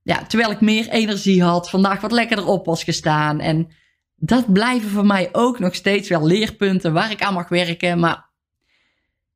ja, 0.04 0.26
terwijl 0.26 0.52
ik 0.52 0.62
meer 0.62 0.90
energie 0.90 1.44
had. 1.44 1.70
Vandaag 1.70 2.02
wat 2.02 2.12
lekkerder 2.12 2.48
op 2.48 2.66
was 2.66 2.84
gestaan. 2.84 3.40
En 3.40 3.68
dat 4.16 4.54
blijven 4.54 4.90
voor 4.90 5.06
mij 5.06 5.30
ook 5.32 5.60
nog 5.60 5.76
steeds 5.76 6.10
wel 6.10 6.26
leerpunten 6.26 6.94
waar 6.94 7.12
ik 7.12 7.22
aan 7.22 7.34
mag 7.34 7.50
werken. 7.50 8.00
Maar 8.00 8.30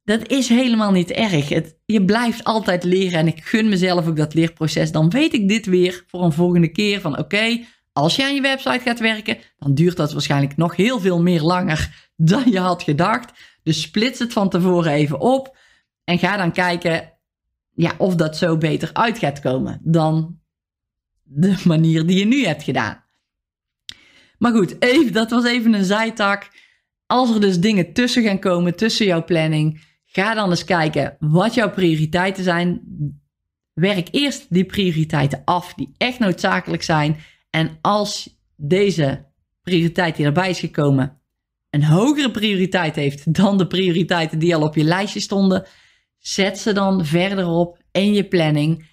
dat 0.03 0.27
is 0.27 0.49
helemaal 0.49 0.91
niet 0.91 1.11
erg. 1.11 1.49
Het, 1.49 1.77
je 1.85 2.05
blijft 2.05 2.43
altijd 2.43 2.83
leren 2.83 3.19
en 3.19 3.27
ik 3.27 3.43
gun 3.43 3.69
mezelf 3.69 4.07
ook 4.07 4.17
dat 4.17 4.33
leerproces. 4.33 4.91
Dan 4.91 5.09
weet 5.09 5.33
ik 5.33 5.47
dit 5.47 5.65
weer 5.65 6.03
voor 6.07 6.23
een 6.23 6.31
volgende 6.31 6.71
keer 6.71 7.01
van 7.01 7.17
oké, 7.17 7.63
als 7.93 8.15
je 8.15 8.23
aan 8.23 8.35
je 8.35 8.41
website 8.41 8.79
gaat 8.79 8.99
werken, 8.99 9.37
dan 9.57 9.73
duurt 9.73 9.97
dat 9.97 10.13
waarschijnlijk 10.13 10.57
nog 10.57 10.75
heel 10.75 10.99
veel 10.99 11.21
meer 11.21 11.41
langer 11.41 12.07
dan 12.15 12.51
je 12.51 12.59
had 12.59 12.83
gedacht. 12.83 13.31
Dus 13.63 13.81
splits 13.81 14.19
het 14.19 14.33
van 14.33 14.49
tevoren 14.49 14.91
even 14.91 15.19
op 15.19 15.57
en 16.03 16.19
ga 16.19 16.37
dan 16.37 16.51
kijken 16.51 17.13
ja, 17.73 17.91
of 17.97 18.15
dat 18.15 18.37
zo 18.37 18.57
beter 18.57 18.89
uit 18.93 19.17
gaat 19.17 19.39
komen 19.39 19.79
dan 19.83 20.39
de 21.27 21.55
manier 21.65 22.05
die 22.05 22.19
je 22.19 22.25
nu 22.25 22.45
hebt 22.45 22.63
gedaan. 22.63 23.03
Maar 24.37 24.51
goed, 24.51 24.81
even, 24.81 25.13
dat 25.13 25.29
was 25.29 25.45
even 25.45 25.73
een 25.73 25.85
zijtak. 25.85 26.47
Als 27.05 27.33
er 27.33 27.41
dus 27.41 27.59
dingen 27.59 27.93
tussen 27.93 28.23
gaan 28.23 28.39
komen, 28.39 28.75
tussen 28.75 29.05
jouw 29.05 29.23
planning, 29.23 29.85
Ga 30.09 30.33
dan 30.33 30.49
eens 30.49 30.63
kijken 30.63 31.15
wat 31.19 31.53
jouw 31.53 31.71
prioriteiten 31.71 32.43
zijn. 32.43 32.81
Werk 33.73 34.07
eerst 34.11 34.45
die 34.49 34.65
prioriteiten 34.65 35.41
af 35.45 35.73
die 35.73 35.93
echt 35.97 36.19
noodzakelijk 36.19 36.83
zijn. 36.83 37.17
En 37.49 37.77
als 37.81 38.39
deze 38.55 39.25
prioriteit 39.61 40.15
die 40.15 40.25
erbij 40.25 40.49
is 40.49 40.59
gekomen 40.59 41.17
een 41.69 41.83
hogere 41.83 42.31
prioriteit 42.31 42.95
heeft 42.95 43.33
dan 43.33 43.57
de 43.57 43.67
prioriteiten 43.67 44.39
die 44.39 44.55
al 44.55 44.61
op 44.61 44.75
je 44.75 44.83
lijstje 44.83 45.19
stonden, 45.19 45.65
zet 46.17 46.59
ze 46.59 46.73
dan 46.73 47.05
verder 47.05 47.47
op 47.47 47.81
in 47.91 48.13
je 48.13 48.27
planning. 48.27 48.85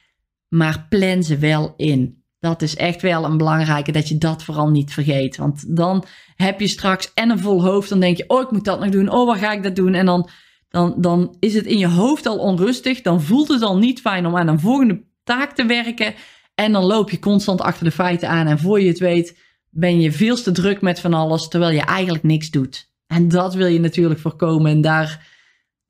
Maar 0.49 0.87
plan 0.89 1.23
ze 1.23 1.39
wel 1.39 1.75
in. 1.77 2.24
Dat 2.45 2.63
is 2.63 2.77
echt 2.77 3.03
wel 3.03 3.25
een 3.25 3.37
belangrijke 3.37 3.93
dat 3.93 4.09
je 4.09 4.19
dat 4.19 4.43
vooral 4.43 4.71
niet 4.71 4.93
vergeet. 4.93 5.37
Want 5.37 5.77
dan 5.77 6.05
heb 6.37 6.61
je 6.61 6.69
straks 6.69 7.11
en 7.15 7.31
een 7.31 7.39
vol 7.39 7.65
hoofd. 7.65 7.89
Dan 7.89 8.01
denk 8.01 8.17
je, 8.17 8.25
oh, 8.27 8.41
ik 8.41 8.51
moet 8.51 8.65
dat 8.65 8.81
nog 8.81 8.89
doen. 8.89 9.11
Oh, 9.11 9.27
waar 9.27 9.37
ga 9.37 9.53
ik 9.53 9.63
dat 9.63 9.77
doen? 9.77 9.95
En 9.95 10.07
dan 10.07 10.29
dan, 10.69 10.95
dan 10.97 11.37
is 11.39 11.55
het 11.55 11.67
in 11.67 11.79
je 11.79 11.89
hoofd 11.89 12.27
al 12.27 12.39
onrustig. 12.39 13.01
Dan 13.01 13.23
voelt 13.23 13.49
het 13.49 13.63
al 13.63 13.79
niet 13.79 14.01
fijn 14.01 14.27
om 14.27 14.37
aan 14.37 14.49
een 14.49 14.61
volgende 14.61 15.03
taak 15.25 15.53
te 15.53 15.67
werken. 15.67 16.15
En 16.55 16.73
dan 16.73 16.85
loop 16.85 17.11
je 17.11 17.19
constant 17.19 17.61
achter 17.61 17.85
de 17.85 17.91
feiten 17.91 18.29
aan. 18.29 18.47
En 18.47 18.59
voor 18.59 18.81
je 18.81 18.89
het 18.89 18.99
weet, 18.99 19.39
ben 19.71 20.01
je 20.01 20.13
veel 20.13 20.37
te 20.37 20.53
druk 20.53 20.81
met 20.81 21.01
van 21.01 21.15
alles, 21.15 21.49
terwijl 21.49 21.73
je 21.73 21.85
eigenlijk 21.85 22.25
niks 22.25 22.51
doet. 22.51 22.91
En 23.07 23.29
dat 23.29 23.55
wil 23.55 23.67
je 23.67 23.81
natuurlijk 23.81 24.21
voorkomen. 24.21 24.71
En 24.71 24.81
daar, 24.81 25.27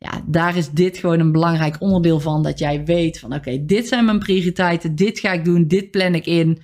ja, 0.04 0.22
daar 0.26 0.56
is 0.56 0.70
dit 0.70 0.98
gewoon 0.98 1.20
een 1.20 1.32
belangrijk 1.32 1.80
onderdeel 1.80 2.20
van. 2.20 2.42
Dat 2.42 2.58
jij 2.58 2.84
weet 2.84 3.18
van 3.18 3.34
oké, 3.34 3.64
dit 3.64 3.88
zijn 3.88 4.04
mijn 4.04 4.18
prioriteiten. 4.18 4.94
Dit 4.94 5.18
ga 5.18 5.32
ik 5.32 5.44
doen. 5.44 5.68
Dit 5.68 5.90
plan 5.90 6.14
ik 6.14 6.26
in. 6.26 6.62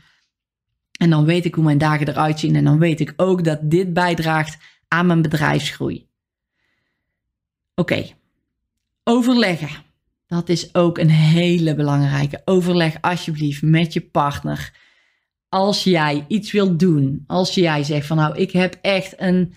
En 0.98 1.10
dan 1.10 1.24
weet 1.24 1.44
ik 1.44 1.54
hoe 1.54 1.64
mijn 1.64 1.78
dagen 1.78 2.08
eruit 2.08 2.38
zien. 2.38 2.56
En 2.56 2.64
dan 2.64 2.78
weet 2.78 3.00
ik 3.00 3.12
ook 3.16 3.44
dat 3.44 3.58
dit 3.62 3.92
bijdraagt 3.92 4.58
aan 4.88 5.06
mijn 5.06 5.22
bedrijfsgroei. 5.22 6.08
Oké, 7.74 8.04
overleggen. 9.04 9.84
Dat 10.26 10.48
is 10.48 10.74
ook 10.74 10.98
een 10.98 11.10
hele 11.10 11.74
belangrijke. 11.74 12.42
Overleg 12.44 12.96
alsjeblieft 13.00 13.62
met 13.62 13.92
je 13.92 14.00
partner. 14.00 14.78
Als 15.48 15.84
jij 15.84 16.24
iets 16.28 16.52
wilt 16.52 16.78
doen, 16.78 17.24
als 17.26 17.54
jij 17.54 17.84
zegt 17.84 18.06
van 18.06 18.16
nou, 18.16 18.36
ik 18.36 18.50
heb 18.50 18.78
echt 18.82 19.14
een, 19.20 19.54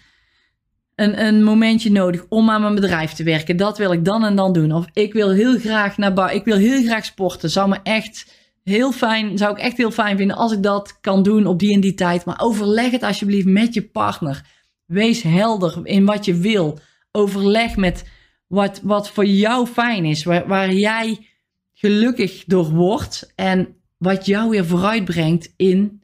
een, 0.95 1.43
momentje 1.43 1.91
nodig 1.91 2.25
om 2.29 2.50
aan 2.50 2.62
mijn 2.62 2.75
bedrijf 2.75 3.13
te 3.13 3.23
werken. 3.23 3.57
Dat 3.57 3.77
wil 3.77 3.91
ik 3.91 4.05
dan 4.05 4.25
en 4.25 4.35
dan 4.35 4.53
doen. 4.53 4.71
Of 4.71 4.85
ik 4.93 5.13
wil 5.13 5.31
heel 5.31 5.59
graag 5.59 5.97
naar 5.97 6.13
bar, 6.13 6.33
ik 6.33 6.45
wil 6.45 6.57
heel 6.57 6.83
graag 6.83 7.05
sporten. 7.05 7.50
Zou 7.50 7.69
me 7.69 7.79
echt 7.83 8.33
heel 8.63 8.91
fijn, 8.91 9.38
zou 9.38 9.51
ik 9.51 9.59
echt 9.59 9.77
heel 9.77 9.91
fijn 9.91 10.17
vinden 10.17 10.38
als 10.38 10.51
ik 10.51 10.63
dat 10.63 11.00
kan 11.01 11.23
doen 11.23 11.45
op 11.45 11.59
die 11.59 11.73
en 11.73 11.79
die 11.79 11.93
tijd. 11.93 12.25
Maar 12.25 12.41
overleg 12.41 12.91
het 12.91 13.03
alsjeblieft 13.03 13.47
met 13.47 13.73
je 13.73 13.81
partner. 13.81 14.45
Wees 14.85 15.21
helder 15.21 15.79
in 15.83 16.05
wat 16.05 16.25
je 16.25 16.35
wil. 16.35 16.79
Overleg 17.12 17.75
met 17.75 18.03
wat, 18.47 18.79
wat 18.83 19.09
voor 19.09 19.25
jou 19.25 19.67
fijn 19.67 20.05
is, 20.05 20.23
waar, 20.23 20.47
waar 20.47 20.73
jij 20.73 21.27
gelukkig 21.73 22.43
door 22.45 22.69
wordt 22.69 23.31
en 23.35 23.75
wat 23.97 24.25
jou 24.25 24.50
weer 24.50 24.65
vooruit 24.65 25.05
brengt 25.05 25.53
in 25.57 26.01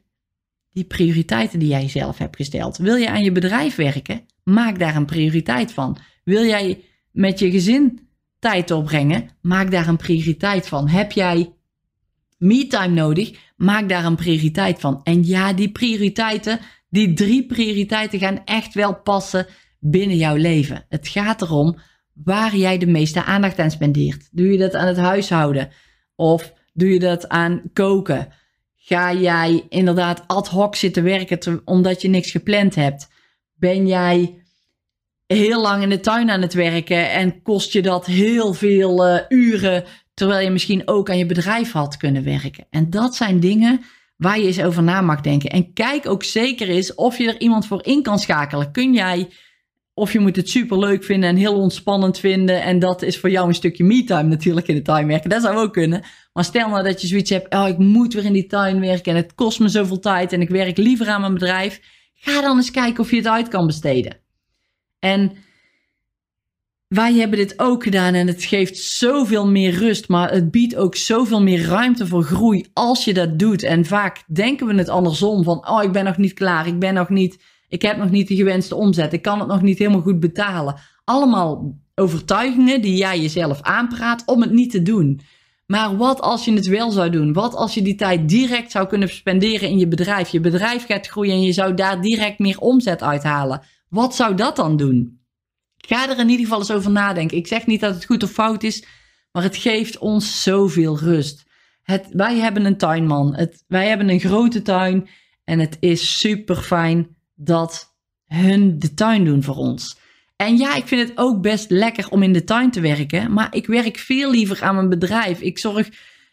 die 0.72 0.84
prioriteiten 0.84 1.58
die 1.58 1.68
jij 1.68 1.88
zelf 1.88 2.18
hebt 2.18 2.36
gesteld. 2.36 2.76
Wil 2.76 2.96
je 2.96 3.10
aan 3.10 3.22
je 3.22 3.32
bedrijf 3.32 3.76
werken? 3.76 4.29
Maak 4.44 4.78
daar 4.78 4.96
een 4.96 5.06
prioriteit 5.06 5.72
van. 5.72 5.98
Wil 6.24 6.44
jij 6.44 6.84
met 7.10 7.38
je 7.38 7.50
gezin 7.50 8.08
tijd 8.38 8.68
doorbrengen? 8.68 9.30
Maak 9.40 9.70
daar 9.70 9.88
een 9.88 9.96
prioriteit 9.96 10.68
van. 10.68 10.88
Heb 10.88 11.12
jij 11.12 11.52
me-time 12.38 12.94
nodig? 12.94 13.38
Maak 13.56 13.88
daar 13.88 14.04
een 14.04 14.16
prioriteit 14.16 14.80
van. 14.80 15.00
En 15.02 15.26
ja, 15.26 15.52
die 15.52 15.70
prioriteiten, 15.70 16.60
die 16.88 17.12
drie 17.12 17.46
prioriteiten 17.46 18.18
gaan 18.18 18.44
echt 18.44 18.74
wel 18.74 18.94
passen 18.94 19.46
binnen 19.78 20.16
jouw 20.16 20.36
leven. 20.36 20.84
Het 20.88 21.08
gaat 21.08 21.42
erom 21.42 21.78
waar 22.12 22.56
jij 22.56 22.78
de 22.78 22.86
meeste 22.86 23.24
aandacht 23.24 23.58
aan 23.58 23.70
spendeert. 23.70 24.28
Doe 24.32 24.52
je 24.52 24.58
dat 24.58 24.74
aan 24.74 24.86
het 24.86 24.96
huishouden? 24.96 25.68
Of 26.16 26.52
doe 26.72 26.88
je 26.88 26.98
dat 26.98 27.28
aan 27.28 27.62
koken? 27.72 28.28
Ga 28.76 29.14
jij 29.14 29.66
inderdaad 29.68 30.24
ad 30.26 30.48
hoc 30.48 30.76
zitten 30.76 31.02
werken 31.02 31.60
omdat 31.64 32.02
je 32.02 32.08
niks 32.08 32.30
gepland 32.30 32.74
hebt? 32.74 33.08
Ben 33.60 33.86
jij 33.86 34.42
heel 35.26 35.60
lang 35.60 35.82
in 35.82 35.88
de 35.88 36.00
tuin 36.00 36.30
aan 36.30 36.42
het 36.42 36.54
werken 36.54 37.10
en 37.10 37.42
kost 37.42 37.72
je 37.72 37.82
dat 37.82 38.06
heel 38.06 38.54
veel 38.54 39.06
uh, 39.06 39.20
uren, 39.28 39.84
terwijl 40.14 40.44
je 40.44 40.50
misschien 40.50 40.88
ook 40.88 41.10
aan 41.10 41.18
je 41.18 41.26
bedrijf 41.26 41.72
had 41.72 41.96
kunnen 41.96 42.24
werken? 42.24 42.66
En 42.70 42.90
dat 42.90 43.14
zijn 43.14 43.40
dingen 43.40 43.80
waar 44.16 44.38
je 44.38 44.46
eens 44.46 44.62
over 44.62 44.82
na 44.82 45.00
mag 45.00 45.20
denken. 45.20 45.50
En 45.50 45.72
kijk 45.72 46.08
ook 46.08 46.24
zeker 46.24 46.68
eens 46.68 46.94
of 46.94 47.18
je 47.18 47.28
er 47.28 47.40
iemand 47.40 47.66
voor 47.66 47.84
in 47.84 48.02
kan 48.02 48.18
schakelen. 48.18 48.72
Kun 48.72 48.92
jij 48.92 49.28
of 49.94 50.12
je 50.12 50.18
moet 50.18 50.36
het 50.36 50.48
super 50.48 50.78
leuk 50.78 51.04
vinden 51.04 51.28
en 51.28 51.36
heel 51.36 51.54
ontspannend 51.54 52.18
vinden. 52.18 52.62
En 52.62 52.78
dat 52.78 53.02
is 53.02 53.18
voor 53.18 53.30
jou 53.30 53.48
een 53.48 53.54
stukje 53.54 53.84
me-time 53.84 54.28
natuurlijk 54.28 54.68
in 54.68 54.74
de 54.74 54.82
tuin 54.82 55.06
werken. 55.06 55.30
Dat 55.30 55.42
zou 55.42 55.56
ook 55.56 55.72
kunnen. 55.72 56.02
Maar 56.32 56.44
stel 56.44 56.68
nou 56.68 56.82
dat 56.84 57.00
je 57.00 57.06
zoiets 57.06 57.30
hebt. 57.30 57.54
Oh, 57.54 57.68
ik 57.68 57.78
moet 57.78 58.14
weer 58.14 58.24
in 58.24 58.32
die 58.32 58.46
tuin 58.46 58.80
werken 58.80 59.12
en 59.12 59.22
het 59.22 59.34
kost 59.34 59.60
me 59.60 59.68
zoveel 59.68 59.98
tijd. 59.98 60.32
En 60.32 60.40
ik 60.40 60.48
werk 60.48 60.76
liever 60.76 61.08
aan 61.08 61.20
mijn 61.20 61.34
bedrijf. 61.34 61.80
Ga 62.22 62.40
dan 62.40 62.56
eens 62.56 62.70
kijken 62.70 63.02
of 63.02 63.10
je 63.10 63.16
het 63.16 63.26
uit 63.26 63.48
kan 63.48 63.66
besteden. 63.66 64.20
En 64.98 65.32
wij 66.88 67.14
hebben 67.14 67.38
dit 67.38 67.58
ook 67.58 67.82
gedaan 67.82 68.14
en 68.14 68.26
het 68.26 68.44
geeft 68.44 68.76
zoveel 68.76 69.48
meer 69.48 69.72
rust. 69.72 70.08
Maar 70.08 70.30
het 70.30 70.50
biedt 70.50 70.76
ook 70.76 70.96
zoveel 70.96 71.42
meer 71.42 71.64
ruimte 71.64 72.06
voor 72.06 72.22
groei 72.22 72.66
als 72.72 73.04
je 73.04 73.14
dat 73.14 73.38
doet. 73.38 73.62
En 73.62 73.84
vaak 73.84 74.22
denken 74.26 74.66
we 74.66 74.74
het 74.74 74.88
andersom 74.88 75.44
van. 75.44 75.68
Oh, 75.68 75.82
ik 75.82 75.92
ben 75.92 76.04
nog 76.04 76.16
niet 76.16 76.32
klaar. 76.32 76.66
Ik 76.66 76.78
ben 76.78 76.94
nog 76.94 77.08
niet 77.08 77.38
ik 77.70 77.82
heb 77.82 77.96
nog 77.96 78.10
niet 78.10 78.28
de 78.28 78.36
gewenste 78.36 78.74
omzet. 78.74 79.12
Ik 79.12 79.22
kan 79.22 79.38
het 79.38 79.48
nog 79.48 79.62
niet 79.62 79.78
helemaal 79.78 80.00
goed 80.00 80.20
betalen. 80.20 80.74
Allemaal 81.04 81.78
overtuigingen 81.94 82.82
die 82.82 82.96
jij 82.96 83.20
jezelf 83.20 83.62
aanpraat 83.62 84.22
om 84.26 84.40
het 84.40 84.50
niet 84.50 84.70
te 84.70 84.82
doen. 84.82 85.20
Maar 85.70 85.96
wat 85.96 86.20
als 86.20 86.44
je 86.44 86.52
het 86.52 86.66
wel 86.66 86.90
zou 86.90 87.10
doen? 87.10 87.32
Wat 87.32 87.54
als 87.54 87.74
je 87.74 87.82
die 87.82 87.94
tijd 87.94 88.28
direct 88.28 88.70
zou 88.70 88.86
kunnen 88.86 89.08
spenderen 89.08 89.68
in 89.68 89.78
je 89.78 89.88
bedrijf? 89.88 90.28
Je 90.28 90.40
bedrijf 90.40 90.86
gaat 90.86 91.06
groeien 91.06 91.32
en 91.32 91.42
je 91.42 91.52
zou 91.52 91.74
daar 91.74 92.00
direct 92.00 92.38
meer 92.38 92.58
omzet 92.58 93.02
uithalen. 93.02 93.62
Wat 93.88 94.14
zou 94.14 94.34
dat 94.34 94.56
dan 94.56 94.76
doen? 94.76 95.20
Ga 95.76 96.10
er 96.10 96.18
in 96.18 96.28
ieder 96.28 96.44
geval 96.44 96.58
eens 96.58 96.70
over 96.70 96.90
nadenken. 96.90 97.36
Ik 97.36 97.46
zeg 97.46 97.66
niet 97.66 97.80
dat 97.80 97.94
het 97.94 98.04
goed 98.04 98.22
of 98.22 98.30
fout 98.30 98.62
is, 98.62 98.84
maar 99.32 99.42
het 99.42 99.56
geeft 99.56 99.98
ons 99.98 100.42
zoveel 100.42 100.98
rust. 100.98 101.44
Het, 101.82 102.08
wij 102.12 102.36
hebben 102.36 102.64
een 102.64 102.78
tuinman. 102.78 103.34
Het, 103.34 103.64
wij 103.66 103.88
hebben 103.88 104.08
een 104.08 104.20
grote 104.20 104.62
tuin 104.62 105.08
en 105.44 105.58
het 105.58 105.76
is 105.80 106.18
super 106.18 106.56
fijn 106.56 107.16
dat 107.34 107.96
hun 108.26 108.78
de 108.78 108.94
tuin 108.94 109.24
doen 109.24 109.42
voor 109.42 109.56
ons. 109.56 109.98
En 110.40 110.56
ja, 110.56 110.74
ik 110.74 110.86
vind 110.86 111.08
het 111.08 111.18
ook 111.18 111.40
best 111.40 111.70
lekker 111.70 112.08
om 112.08 112.22
in 112.22 112.32
de 112.32 112.44
tuin 112.44 112.70
te 112.70 112.80
werken, 112.80 113.32
maar 113.32 113.54
ik 113.54 113.66
werk 113.66 113.98
veel 113.98 114.30
liever 114.30 114.62
aan 114.62 114.74
mijn 114.74 114.88
bedrijf. 114.88 115.40
Ik 115.40 115.58
zorg, 115.58 115.88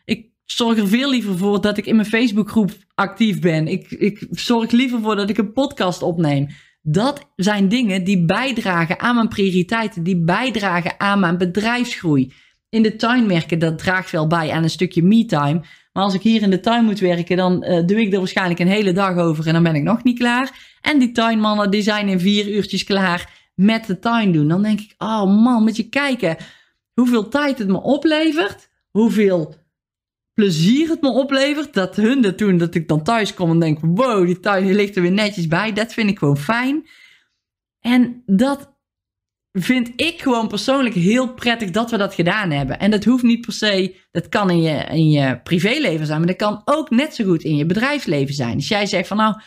ik 0.06 0.26
zorg 0.46 0.78
er 0.78 0.88
veel 0.88 1.10
liever 1.10 1.38
voor 1.38 1.62
dat 1.62 1.78
ik 1.78 1.86
in 1.86 1.96
mijn 1.96 2.08
Facebookgroep 2.08 2.72
actief 2.96 3.39
ben. 3.39 3.67
Ik, 3.67 3.91
ik 3.91 4.28
zorg 4.32 4.72
liever 4.72 5.02
voor 5.02 5.15
dat 5.15 5.30
ik 5.30 5.38
een 5.38 5.54
podcast 5.54 6.02
opneem. 6.02 6.48
Dat 6.82 7.32
zijn 7.36 7.67
dingen 7.67 8.04
die 8.04 8.26
bijdragen 8.26 9.00
aan 9.00 9.15
mijn 9.15 9.28
prioriteiten, 9.28 10.04
die 10.04 10.24
bijdragen 10.24 11.00
aan 11.00 11.20
mijn 11.20 11.38
bedrijfsgroei. 11.38 12.34
In 12.70 12.84
de 12.84 12.96
tuin 12.96 13.28
werken, 13.28 13.60
dat 13.60 13.78
draagt 13.78 14.12
wel 14.12 14.28
bij 14.28 14.52
aan 14.52 14.63
een 14.63 14.70
stukje 14.70 15.04
me-time. 15.04 15.62
Maar 15.93 16.04
als 16.04 16.13
ik 16.13 16.22
hier 16.22 16.41
in 16.41 16.50
de 16.50 16.60
tuin 16.60 16.86
moet 16.86 17.00
werken, 17.00 17.38
dan 17.38 17.63
uh, 17.63 17.86
doe 17.86 18.02
ik 18.02 18.13
er 18.13 18.20
waarschijnlijk 18.20 18.60
een 18.60 18.67
hele 18.67 18.93
dag 18.93 19.17
over 19.17 19.48
en 19.48 19.54
dan 19.54 19.63
ben 19.63 19.76
ik 19.76 19.84
nog 19.84 20.04
niet 20.04 20.20
klaar. 20.20 20.78
En 20.82 21.00
die 21.00 21.12
tuinmannen 21.12 21.72
die 21.72 21.82
zijn 21.82 22.08
in 22.08 22.20
vier 22.20 22.48
uurtjes 22.48 22.84
klaar 22.84 23.37
met 23.58 23.86
de 23.86 24.00
tuin 24.00 24.32
doen. 24.32 24.48
Dan 24.48 24.62
denk 24.62 24.80
ik, 24.80 24.93
oh 24.98 25.43
man, 25.43 25.63
moet 25.63 25.76
je 25.76 25.89
kijken 25.89 26.38
hoeveel 26.93 27.28
tijd 27.28 27.58
het 27.58 27.67
me 27.67 27.82
oplevert. 27.82 28.70
Hoeveel 28.89 29.56
plezier 30.34 30.89
het 30.89 31.02
me 31.02 31.10
oplevert. 31.10 31.74
Dat 31.74 31.96
hun 31.96 32.22
dat 32.22 32.38
doen, 32.38 32.58
dat 32.58 32.76
ik 32.76 32.88
dan 32.88 33.04
thuis 33.04 33.34
kom 33.34 33.50
en 33.50 33.60
denk, 33.60 33.80
wow, 33.82 34.26
die 34.26 34.39
tuin 34.39 34.76
ligt 34.76 34.96
er 34.96 35.02
weer 35.02 35.12
netjes 35.12 35.48
bij. 35.48 35.74
Dat 35.74 35.93
vind 35.93 36.10
ik 36.10 36.17
gewoon 36.17 36.38
fijn. 36.38 36.88
En 37.80 38.24
dat 38.26 38.76
vind 39.52 39.91
ik 39.96 40.22
gewoon 40.22 40.48
persoonlijk 40.48 40.96
heel 40.96 41.34
prettig 41.34 41.72
dat 41.72 41.91
we 41.91 41.98
dat 41.98 42.13
gedaan 42.13 42.52
hebben. 42.52 42.80
En 42.80 42.91
dat 42.91 43.04
hoeft 43.04 43.24
niet 43.24 43.41
per 43.41 43.54
se, 43.54 43.96
dat 44.12 44.30
kan 44.30 44.50
in 44.50 44.62
je, 44.62 44.84
in 44.84 45.10
je 45.10 45.39
privéleven 45.43 46.06
zijn, 46.06 46.17
maar 46.17 46.28
dat 46.28 46.36
kan 46.36 46.62
ook 46.65 46.89
net 46.89 47.15
zo 47.15 47.24
goed 47.24 47.43
in 47.43 47.56
je 47.56 47.65
bedrijfsleven 47.65 48.34
zijn. 48.34 48.56
Als 48.56 48.67
jij 48.67 48.86
zegt 48.86 49.08
van 49.08 49.17
nou, 49.17 49.41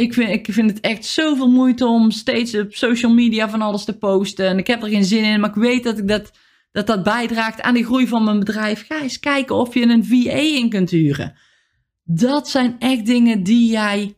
ik 0.00 0.14
vind, 0.14 0.30
ik 0.30 0.52
vind 0.52 0.70
het 0.70 0.80
echt 0.80 1.04
zoveel 1.04 1.50
moeite 1.50 1.86
om 1.86 2.10
steeds 2.10 2.54
op 2.54 2.74
social 2.74 3.12
media 3.12 3.48
van 3.50 3.62
alles 3.62 3.84
te 3.84 3.98
posten. 3.98 4.46
En 4.46 4.58
ik 4.58 4.66
heb 4.66 4.82
er 4.82 4.88
geen 4.88 5.04
zin 5.04 5.24
in, 5.24 5.40
maar 5.40 5.48
ik 5.48 5.54
weet 5.54 5.84
dat 5.84 5.98
ik 5.98 6.08
dat, 6.08 6.30
dat, 6.72 6.86
dat 6.86 7.02
bijdraagt 7.02 7.62
aan 7.62 7.74
de 7.74 7.84
groei 7.84 8.06
van 8.06 8.24
mijn 8.24 8.38
bedrijf. 8.38 8.86
Ga 8.86 9.02
eens 9.02 9.18
kijken 9.18 9.56
of 9.56 9.74
je 9.74 9.82
een 9.82 10.04
VA 10.04 10.56
in 10.56 10.68
kunt 10.68 10.90
huren. 10.90 11.34
Dat 12.04 12.48
zijn 12.48 12.76
echt 12.78 13.06
dingen 13.06 13.42
die 13.42 13.70
jij, 13.70 14.14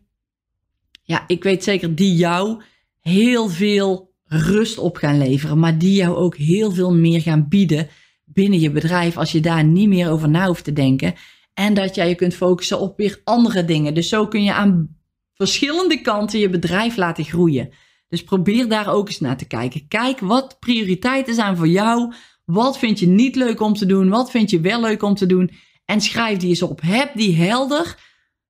ja, 1.02 1.24
ik 1.26 1.42
weet 1.42 1.64
zeker, 1.64 1.94
die 1.94 2.14
jou 2.14 2.62
heel 3.00 3.48
veel 3.48 4.14
rust 4.24 4.78
op 4.78 4.96
gaan 4.96 5.18
leveren, 5.18 5.58
maar 5.58 5.78
die 5.78 5.94
jou 5.94 6.16
ook 6.16 6.36
heel 6.36 6.70
veel 6.70 6.94
meer 6.94 7.20
gaan 7.20 7.48
bieden 7.48 7.88
binnen 8.24 8.60
je 8.60 8.70
bedrijf 8.70 9.16
als 9.16 9.32
je 9.32 9.40
daar 9.40 9.64
niet 9.64 9.88
meer 9.88 10.10
over 10.10 10.28
na 10.28 10.46
hoeft 10.46 10.64
te 10.64 10.72
denken. 10.72 11.14
En 11.54 11.74
dat 11.74 11.94
jij 11.94 12.08
je 12.08 12.14
kunt 12.14 12.34
focussen 12.34 12.80
op 12.80 12.96
weer 12.96 13.20
andere 13.24 13.64
dingen. 13.64 13.94
Dus 13.94 14.08
zo 14.08 14.26
kun 14.26 14.42
je 14.42 14.52
aan 14.52 15.00
verschillende 15.46 16.00
kanten 16.00 16.38
je 16.38 16.48
bedrijf 16.48 16.96
laten 16.96 17.24
groeien. 17.24 17.72
Dus 18.08 18.24
probeer 18.24 18.68
daar 18.68 18.92
ook 18.92 19.08
eens 19.08 19.20
naar 19.20 19.36
te 19.36 19.46
kijken. 19.46 19.88
Kijk 19.88 20.20
wat 20.20 20.56
prioriteiten 20.58 21.34
zijn 21.34 21.56
voor 21.56 21.68
jou. 21.68 22.14
Wat 22.44 22.78
vind 22.78 22.98
je 22.98 23.06
niet 23.06 23.36
leuk 23.36 23.60
om 23.60 23.74
te 23.74 23.86
doen? 23.86 24.08
Wat 24.08 24.30
vind 24.30 24.50
je 24.50 24.60
wel 24.60 24.80
leuk 24.80 25.02
om 25.02 25.14
te 25.14 25.26
doen? 25.26 25.50
En 25.84 26.00
schrijf 26.00 26.38
die 26.38 26.48
eens 26.48 26.62
op. 26.62 26.80
Heb 26.80 27.10
die 27.14 27.36
helder. 27.36 27.98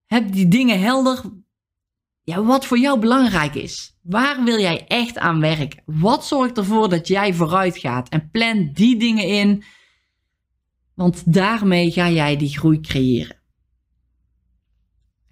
Heb 0.07 0.33
die 0.33 0.49
dingen 0.49 0.81
helder. 0.81 1.21
Ja, 2.23 2.43
wat 2.43 2.67
voor 2.67 2.79
jou 2.79 2.99
belangrijk 2.99 3.55
is. 3.55 3.99
Waar 4.03 4.45
wil 4.45 4.61
jij 4.61 4.87
echt 4.87 5.19
aan 5.19 5.41
werken? 5.41 5.83
Wat 5.87 6.27
zorgt 6.27 6.59
ervoor 6.59 6.89
dat 6.89 7.09
jij 7.09 7.35
vooruit 7.35 7.79
gaat? 7.79 8.09
En 8.09 8.31
plan 8.31 8.71
die 8.73 8.97
dingen 8.97 9.27
in. 9.27 9.65
Want 10.95 11.33
daarmee 11.35 11.91
ga 11.91 12.11
jij 12.11 12.37
die 12.37 12.59
groei 12.59 12.81
creëren. 12.81 13.42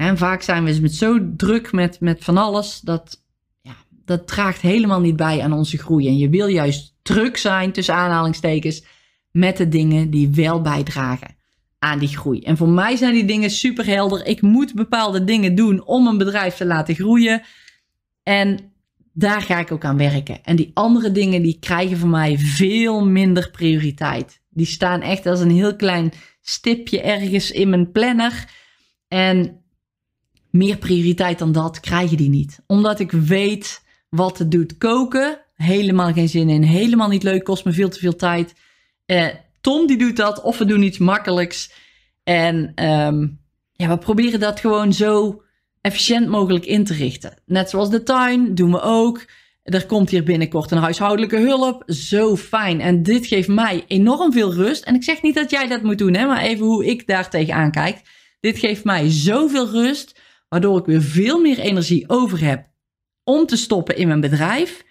En 0.00 0.18
vaak 0.18 0.42
zijn 0.42 0.64
we 0.64 0.80
met 0.80 0.94
zo 0.94 1.34
druk 1.36 1.72
met, 1.72 2.00
met 2.00 2.24
van 2.24 2.36
alles 2.36 2.80
dat 2.80 3.22
ja, 3.62 3.76
dat 4.04 4.26
draagt 4.26 4.60
helemaal 4.60 5.00
niet 5.00 5.16
bij 5.16 5.42
aan 5.42 5.52
onze 5.52 5.78
groei. 5.78 6.06
En 6.06 6.18
je 6.18 6.28
wil 6.28 6.46
juist 6.46 6.94
druk 7.02 7.36
zijn, 7.36 7.72
tussen 7.72 7.94
aanhalingstekens, 7.94 8.84
met 9.30 9.56
de 9.56 9.68
dingen 9.68 10.10
die 10.10 10.28
wel 10.28 10.60
bijdragen 10.60 11.36
aan 11.78 11.98
die 11.98 12.08
groei. 12.08 12.40
En 12.40 12.56
voor 12.56 12.68
mij 12.68 12.96
zijn 12.96 13.14
die 13.14 13.24
dingen 13.24 13.50
super 13.50 13.86
helder. 13.86 14.26
Ik 14.26 14.42
moet 14.42 14.74
bepaalde 14.74 15.24
dingen 15.24 15.54
doen 15.54 15.84
om 15.84 16.06
een 16.06 16.18
bedrijf 16.18 16.56
te 16.56 16.66
laten 16.66 16.94
groeien. 16.94 17.42
En 18.22 18.72
daar 19.12 19.42
ga 19.42 19.58
ik 19.58 19.72
ook 19.72 19.84
aan 19.84 19.96
werken. 19.96 20.44
En 20.44 20.56
die 20.56 20.70
andere 20.74 21.12
dingen 21.12 21.42
die 21.42 21.58
krijgen 21.58 21.96
voor 21.96 22.08
mij 22.08 22.38
veel 22.38 23.06
minder 23.06 23.50
prioriteit. 23.50 24.40
Die 24.50 24.66
staan 24.66 25.00
echt 25.00 25.26
als 25.26 25.40
een 25.40 25.50
heel 25.50 25.76
klein 25.76 26.12
stipje 26.40 27.00
ergens 27.00 27.50
in 27.50 27.68
mijn 27.68 27.92
planner. 27.92 28.44
En 29.08 29.59
meer 30.50 30.76
prioriteit 30.76 31.38
dan 31.38 31.52
dat 31.52 31.80
krijgen 31.80 32.16
die 32.16 32.28
niet. 32.28 32.60
Omdat 32.66 33.00
ik 33.00 33.12
weet 33.12 33.82
wat 34.08 34.38
het 34.38 34.50
doet 34.50 34.78
koken. 34.78 35.40
Helemaal 35.54 36.12
geen 36.12 36.28
zin 36.28 36.48
in. 36.48 36.62
Helemaal 36.62 37.08
niet 37.08 37.22
leuk. 37.22 37.44
Kost 37.44 37.64
me 37.64 37.72
veel 37.72 37.88
te 37.88 37.98
veel 37.98 38.16
tijd. 38.16 38.54
Uh, 39.06 39.26
Tom 39.60 39.86
die 39.86 39.98
doet 39.98 40.16
dat. 40.16 40.42
Of 40.42 40.58
we 40.58 40.64
doen 40.64 40.82
iets 40.82 40.98
makkelijks. 40.98 41.72
En 42.22 42.84
um, 42.84 43.40
ja, 43.72 43.88
we 43.88 43.98
proberen 43.98 44.40
dat 44.40 44.60
gewoon 44.60 44.92
zo 44.92 45.42
efficiënt 45.80 46.28
mogelijk 46.28 46.66
in 46.66 46.84
te 46.84 46.94
richten. 46.94 47.42
Net 47.46 47.70
zoals 47.70 47.90
de 47.90 48.02
tuin 48.02 48.54
doen 48.54 48.70
we 48.70 48.80
ook. 48.80 49.24
Er 49.62 49.86
komt 49.86 50.10
hier 50.10 50.24
binnenkort 50.24 50.70
een 50.70 50.78
huishoudelijke 50.78 51.38
hulp. 51.38 51.82
Zo 51.86 52.36
fijn. 52.36 52.80
En 52.80 53.02
dit 53.02 53.26
geeft 53.26 53.48
mij 53.48 53.84
enorm 53.86 54.32
veel 54.32 54.54
rust. 54.54 54.84
En 54.84 54.94
ik 54.94 55.04
zeg 55.04 55.22
niet 55.22 55.34
dat 55.34 55.50
jij 55.50 55.66
dat 55.66 55.82
moet 55.82 55.98
doen, 55.98 56.14
hè, 56.14 56.26
maar 56.26 56.42
even 56.42 56.66
hoe 56.66 56.86
ik 56.86 57.06
daar 57.06 57.30
tegenaan 57.30 57.70
kijk. 57.70 58.02
Dit 58.40 58.58
geeft 58.58 58.84
mij 58.84 59.10
zoveel 59.10 59.70
rust, 59.70 60.20
waardoor 60.50 60.78
ik 60.78 60.84
weer 60.84 61.02
veel 61.02 61.40
meer 61.40 61.58
energie 61.58 62.08
over 62.08 62.44
heb 62.44 62.68
om 63.24 63.46
te 63.46 63.56
stoppen 63.56 63.96
in 63.96 64.08
mijn 64.08 64.20
bedrijf. 64.20 64.84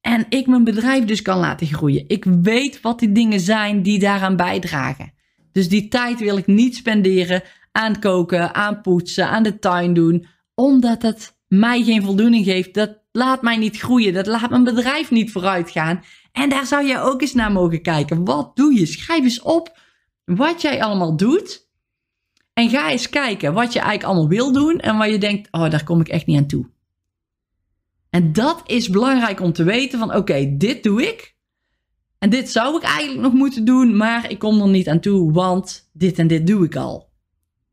En 0.00 0.26
ik 0.28 0.46
mijn 0.46 0.64
bedrijf 0.64 1.04
dus 1.04 1.22
kan 1.22 1.38
laten 1.38 1.66
groeien. 1.66 2.04
Ik 2.06 2.24
weet 2.24 2.80
wat 2.80 2.98
die 2.98 3.12
dingen 3.12 3.40
zijn 3.40 3.82
die 3.82 3.98
daaraan 3.98 4.36
bijdragen. 4.36 5.12
Dus 5.52 5.68
die 5.68 5.88
tijd 5.88 6.18
wil 6.20 6.36
ik 6.36 6.46
niet 6.46 6.76
spenderen 6.76 7.42
aan 7.72 7.98
koken, 7.98 8.54
aan 8.54 8.80
poetsen, 8.80 9.28
aan 9.28 9.42
de 9.42 9.58
tuin 9.58 9.94
doen, 9.94 10.26
omdat 10.54 11.02
het 11.02 11.38
mij 11.48 11.82
geen 11.82 12.02
voldoening 12.02 12.44
geeft. 12.44 12.74
Dat 12.74 12.98
laat 13.12 13.42
mij 13.42 13.56
niet 13.56 13.78
groeien, 13.78 14.12
dat 14.12 14.26
laat 14.26 14.50
mijn 14.50 14.64
bedrijf 14.64 15.10
niet 15.10 15.32
vooruit 15.32 15.70
gaan. 15.70 16.02
En 16.32 16.48
daar 16.48 16.66
zou 16.66 16.86
je 16.86 16.98
ook 16.98 17.20
eens 17.20 17.34
naar 17.34 17.52
mogen 17.52 17.82
kijken. 17.82 18.24
Wat 18.24 18.56
doe 18.56 18.74
je? 18.74 18.86
Schrijf 18.86 19.22
eens 19.22 19.42
op 19.42 19.78
wat 20.24 20.62
jij 20.62 20.82
allemaal 20.82 21.16
doet. 21.16 21.65
En 22.56 22.70
ga 22.70 22.90
eens 22.90 23.08
kijken 23.08 23.52
wat 23.52 23.72
je 23.72 23.78
eigenlijk 23.78 24.08
allemaal 24.08 24.28
wil 24.28 24.52
doen 24.52 24.78
en 24.78 24.96
waar 24.96 25.10
je 25.10 25.18
denkt, 25.18 25.48
oh, 25.50 25.70
daar 25.70 25.84
kom 25.84 26.00
ik 26.00 26.08
echt 26.08 26.26
niet 26.26 26.36
aan 26.36 26.46
toe. 26.46 26.66
En 28.10 28.32
dat 28.32 28.62
is 28.66 28.88
belangrijk 28.88 29.40
om 29.40 29.52
te 29.52 29.64
weten 29.64 29.98
van 29.98 30.14
oké, 30.14 30.56
dit 30.56 30.82
doe 30.82 31.02
ik. 31.02 31.34
En 32.18 32.30
dit 32.30 32.50
zou 32.50 32.76
ik 32.76 32.82
eigenlijk 32.82 33.20
nog 33.20 33.32
moeten 33.32 33.64
doen, 33.64 33.96
maar 33.96 34.30
ik 34.30 34.38
kom 34.38 34.60
er 34.60 34.68
niet 34.68 34.88
aan 34.88 35.00
toe, 35.00 35.32
want 35.32 35.90
dit 35.92 36.18
en 36.18 36.26
dit 36.26 36.46
doe 36.46 36.64
ik 36.64 36.76
al. 36.76 37.08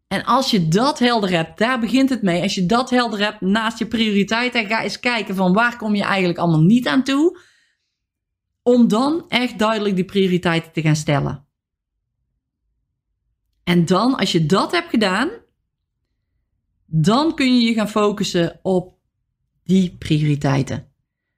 En 0.07 0.23
als 0.23 0.51
je 0.51 0.67
dat 0.67 0.99
helder 0.99 1.29
hebt, 1.29 1.57
daar 1.57 1.79
begint 1.79 2.09
het 2.09 2.21
mee. 2.21 2.41
Als 2.41 2.55
je 2.55 2.65
dat 2.65 2.89
helder 2.89 3.19
hebt 3.19 3.41
naast 3.41 3.79
je 3.79 3.85
prioriteiten, 3.85 4.65
ga 4.65 4.83
eens 4.83 4.99
kijken 4.99 5.35
van 5.35 5.53
waar 5.53 5.77
kom 5.77 5.95
je 5.95 6.03
eigenlijk 6.03 6.39
allemaal 6.39 6.61
niet 6.61 6.87
aan 6.87 7.03
toe. 7.03 7.39
Om 8.63 8.87
dan 8.87 9.25
echt 9.27 9.59
duidelijk 9.59 9.95
die 9.95 10.05
prioriteiten 10.05 10.71
te 10.71 10.81
gaan 10.81 10.95
stellen. 10.95 11.45
En 13.63 13.85
dan, 13.85 14.15
als 14.15 14.31
je 14.31 14.45
dat 14.45 14.71
hebt 14.71 14.89
gedaan, 14.89 15.29
dan 16.85 17.35
kun 17.35 17.59
je 17.59 17.67
je 17.67 17.73
gaan 17.73 17.89
focussen 17.89 18.59
op 18.61 18.97
die 19.63 19.95
prioriteiten. 19.97 20.87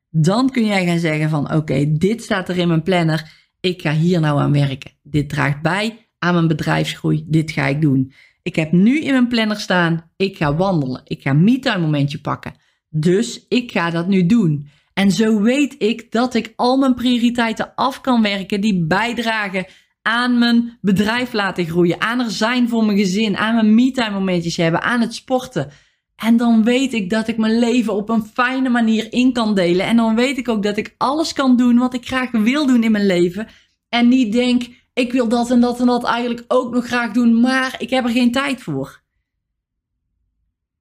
Dan 0.09 0.49
kun 0.49 0.65
jij 0.65 0.85
gaan 0.85 0.99
zeggen 0.99 1.29
van 1.29 1.53
oké, 1.53 1.97
dit 1.97 2.23
staat 2.23 2.49
er 2.49 2.57
in 2.57 2.67
mijn 2.67 2.83
planner. 2.83 3.33
Ik 3.59 3.81
ga 3.81 3.93
hier 3.93 4.19
nou 4.19 4.39
aan 4.39 4.51
werken. 4.51 4.91
Dit 5.03 5.29
draagt 5.29 5.61
bij 5.61 6.07
aan 6.19 6.33
mijn 6.33 6.47
bedrijfsgroei. 6.47 7.25
Dit 7.27 7.51
ga 7.51 7.67
ik 7.67 7.81
doen. 7.81 8.13
Ik 8.43 8.55
heb 8.55 8.71
nu 8.71 8.99
in 8.99 9.11
mijn 9.11 9.27
planner 9.27 9.59
staan, 9.59 10.11
ik 10.15 10.37
ga 10.37 10.55
wandelen. 10.55 11.01
Ik 11.03 11.21
ga 11.21 11.33
me 11.33 11.77
momentje 11.79 12.21
pakken. 12.21 12.53
Dus 12.89 13.45
ik 13.47 13.71
ga 13.71 13.89
dat 13.89 14.07
nu 14.07 14.25
doen. 14.25 14.67
En 14.93 15.11
zo 15.11 15.41
weet 15.41 15.75
ik 15.77 16.11
dat 16.11 16.33
ik 16.33 16.53
al 16.55 16.77
mijn 16.77 16.93
prioriteiten 16.93 17.75
af 17.75 18.01
kan 18.01 18.21
werken 18.21 18.61
die 18.61 18.85
bijdragen 18.85 19.65
aan 20.05 20.37
mijn 20.37 20.77
bedrijf 20.81 21.33
laten 21.33 21.65
groeien, 21.65 22.01
aan 22.01 22.19
er 22.19 22.31
zijn 22.31 22.69
voor 22.69 22.85
mijn 22.85 22.97
gezin, 22.97 23.37
aan 23.37 23.55
mijn 23.55 23.75
me 23.75 24.09
momentjes 24.11 24.57
hebben, 24.57 24.81
aan 24.81 25.01
het 25.01 25.13
sporten. 25.13 25.71
En 26.15 26.37
dan 26.37 26.63
weet 26.63 26.93
ik 26.93 27.09
dat 27.09 27.27
ik 27.27 27.37
mijn 27.37 27.59
leven 27.59 27.93
op 27.93 28.09
een 28.09 28.25
fijne 28.33 28.69
manier 28.69 29.13
in 29.13 29.33
kan 29.33 29.55
delen. 29.55 29.85
En 29.85 29.95
dan 29.95 30.15
weet 30.15 30.37
ik 30.37 30.49
ook 30.49 30.63
dat 30.63 30.77
ik 30.77 30.95
alles 30.97 31.33
kan 31.33 31.57
doen 31.57 31.77
wat 31.77 31.93
ik 31.93 32.07
graag 32.07 32.31
wil 32.31 32.65
doen 32.65 32.83
in 32.83 32.91
mijn 32.91 33.05
leven. 33.05 33.47
En 33.89 34.07
niet 34.07 34.31
denk, 34.31 34.63
ik 34.93 35.11
wil 35.11 35.27
dat 35.27 35.51
en 35.51 35.59
dat 35.59 35.79
en 35.79 35.85
dat 35.85 36.03
eigenlijk 36.03 36.45
ook 36.47 36.73
nog 36.73 36.85
graag 36.85 37.11
doen, 37.11 37.39
maar 37.39 37.75
ik 37.77 37.89
heb 37.89 38.03
er 38.03 38.11
geen 38.11 38.31
tijd 38.31 38.61
voor. 38.61 39.03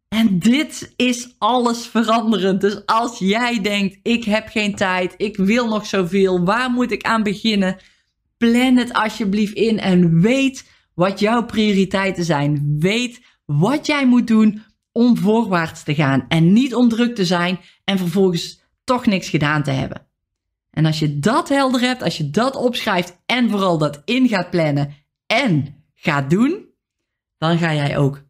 En 0.08 0.38
dit 0.38 0.92
is 0.96 1.34
alles 1.38 1.86
veranderend. 1.86 2.60
Dus 2.60 2.86
als 2.86 3.18
jij 3.18 3.60
denkt, 3.60 3.98
ik 4.02 4.24
heb 4.24 4.48
geen 4.48 4.74
tijd, 4.74 5.14
ik 5.16 5.36
wil 5.36 5.68
nog 5.68 5.86
zoveel, 5.86 6.44
waar 6.44 6.70
moet 6.70 6.90
ik 6.90 7.02
aan 7.02 7.22
beginnen? 7.22 7.78
Plan 8.36 8.76
het 8.76 8.92
alsjeblieft 8.92 9.54
in 9.54 9.78
en 9.78 10.20
weet 10.20 10.70
wat 10.94 11.20
jouw 11.20 11.44
prioriteiten 11.44 12.24
zijn. 12.24 12.76
Weet 12.78 13.20
wat 13.44 13.86
jij 13.86 14.06
moet 14.06 14.26
doen 14.26 14.62
om 14.92 15.16
voorwaarts 15.16 15.82
te 15.82 15.94
gaan 15.94 16.24
en 16.28 16.52
niet 16.52 16.74
om 16.74 16.88
druk 16.88 17.14
te 17.14 17.24
zijn 17.24 17.60
en 17.84 17.98
vervolgens 17.98 18.62
toch 18.84 19.06
niks 19.06 19.28
gedaan 19.28 19.62
te 19.62 19.70
hebben. 19.70 20.06
En 20.70 20.86
als 20.86 20.98
je 20.98 21.18
dat 21.18 21.48
helder 21.48 21.80
hebt, 21.80 22.02
als 22.02 22.16
je 22.16 22.30
dat 22.30 22.56
opschrijft 22.56 23.18
en 23.26 23.50
vooral 23.50 23.78
dat 23.78 24.02
in 24.04 24.28
gaat 24.28 24.50
plannen 24.50 24.94
en 25.26 25.84
gaat 25.94 26.30
doen, 26.30 26.64
dan 27.38 27.58
ga 27.58 27.74
jij 27.74 27.98
ook 27.98 28.22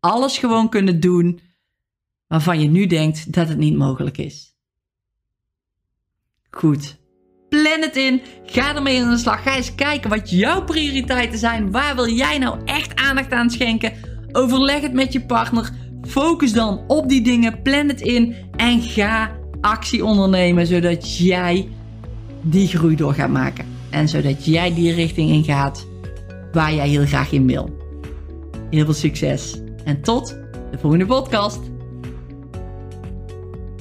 alles 0.00 0.38
gewoon 0.38 0.68
kunnen 0.68 1.00
doen 1.00 1.40
waarvan 2.26 2.60
je 2.60 2.68
nu 2.68 2.86
denkt 2.86 3.32
dat 3.32 3.48
het 3.48 3.58
niet 3.58 3.76
mogelijk 3.76 4.18
is. 4.18 4.56
Goed. 6.50 6.98
Plan 7.48 7.80
het 7.80 7.96
in. 7.96 8.22
Ga 8.46 8.76
ermee 8.76 9.02
aan 9.02 9.10
de 9.10 9.18
slag. 9.18 9.42
Ga 9.42 9.56
eens 9.56 9.74
kijken 9.74 10.10
wat 10.10 10.30
jouw 10.30 10.64
prioriteiten 10.64 11.38
zijn. 11.38 11.70
Waar 11.70 11.94
wil 11.94 12.08
jij 12.08 12.38
nou 12.38 12.58
echt 12.64 13.00
aandacht 13.00 13.32
aan 13.32 13.50
schenken? 13.50 13.92
Overleg 14.32 14.80
het 14.80 14.92
met 14.92 15.12
je 15.12 15.20
partner. 15.20 15.70
Focus 16.02 16.52
dan 16.52 16.84
op 16.86 17.08
die 17.08 17.22
dingen. 17.22 17.62
Plan 17.62 17.88
het 17.88 18.00
in. 18.00 18.34
En 18.56 18.82
ga 18.82 19.30
actie 19.60 20.04
ondernemen 20.04 20.66
zodat 20.66 21.16
jij 21.16 21.68
die 22.42 22.68
groei 22.68 22.96
door 22.96 23.14
gaat 23.14 23.30
maken. 23.30 23.66
En 23.90 24.08
zodat 24.08 24.44
jij 24.44 24.74
die 24.74 24.94
richting 24.94 25.30
in 25.30 25.44
gaat 25.44 25.86
waar 26.52 26.74
jij 26.74 26.88
heel 26.88 27.06
graag 27.06 27.32
in 27.32 27.46
wil. 27.46 27.76
Heel 28.70 28.84
veel 28.84 28.94
succes 28.94 29.56
en 29.84 30.00
tot 30.02 30.36
de 30.70 30.78
volgende 30.78 31.06
podcast. 31.06 31.60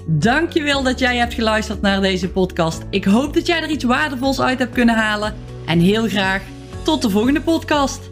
Dankjewel 0.10 0.84
dat 0.84 1.00
jij 1.00 1.18
hebt 1.18 1.34
geluisterd 1.34 1.82
naar 1.82 2.02
deze 2.02 2.30
podcast. 2.30 2.82
Ik 2.90 3.06
hoop 3.06 3.34
dat 3.34 3.48
jij 3.48 3.62
er 3.62 3.70
iets 3.70 3.84
waardevols 3.84 4.42
uit 4.42 4.60
hebt 4.60 4.74
kunnen 4.74 4.96
halen. 4.96 5.36
En 5.66 5.80
heel 5.80 6.08
graag 6.08 6.42
tot 6.84 7.02
de 7.02 7.10
volgende 7.10 7.42
podcast. 7.42 8.10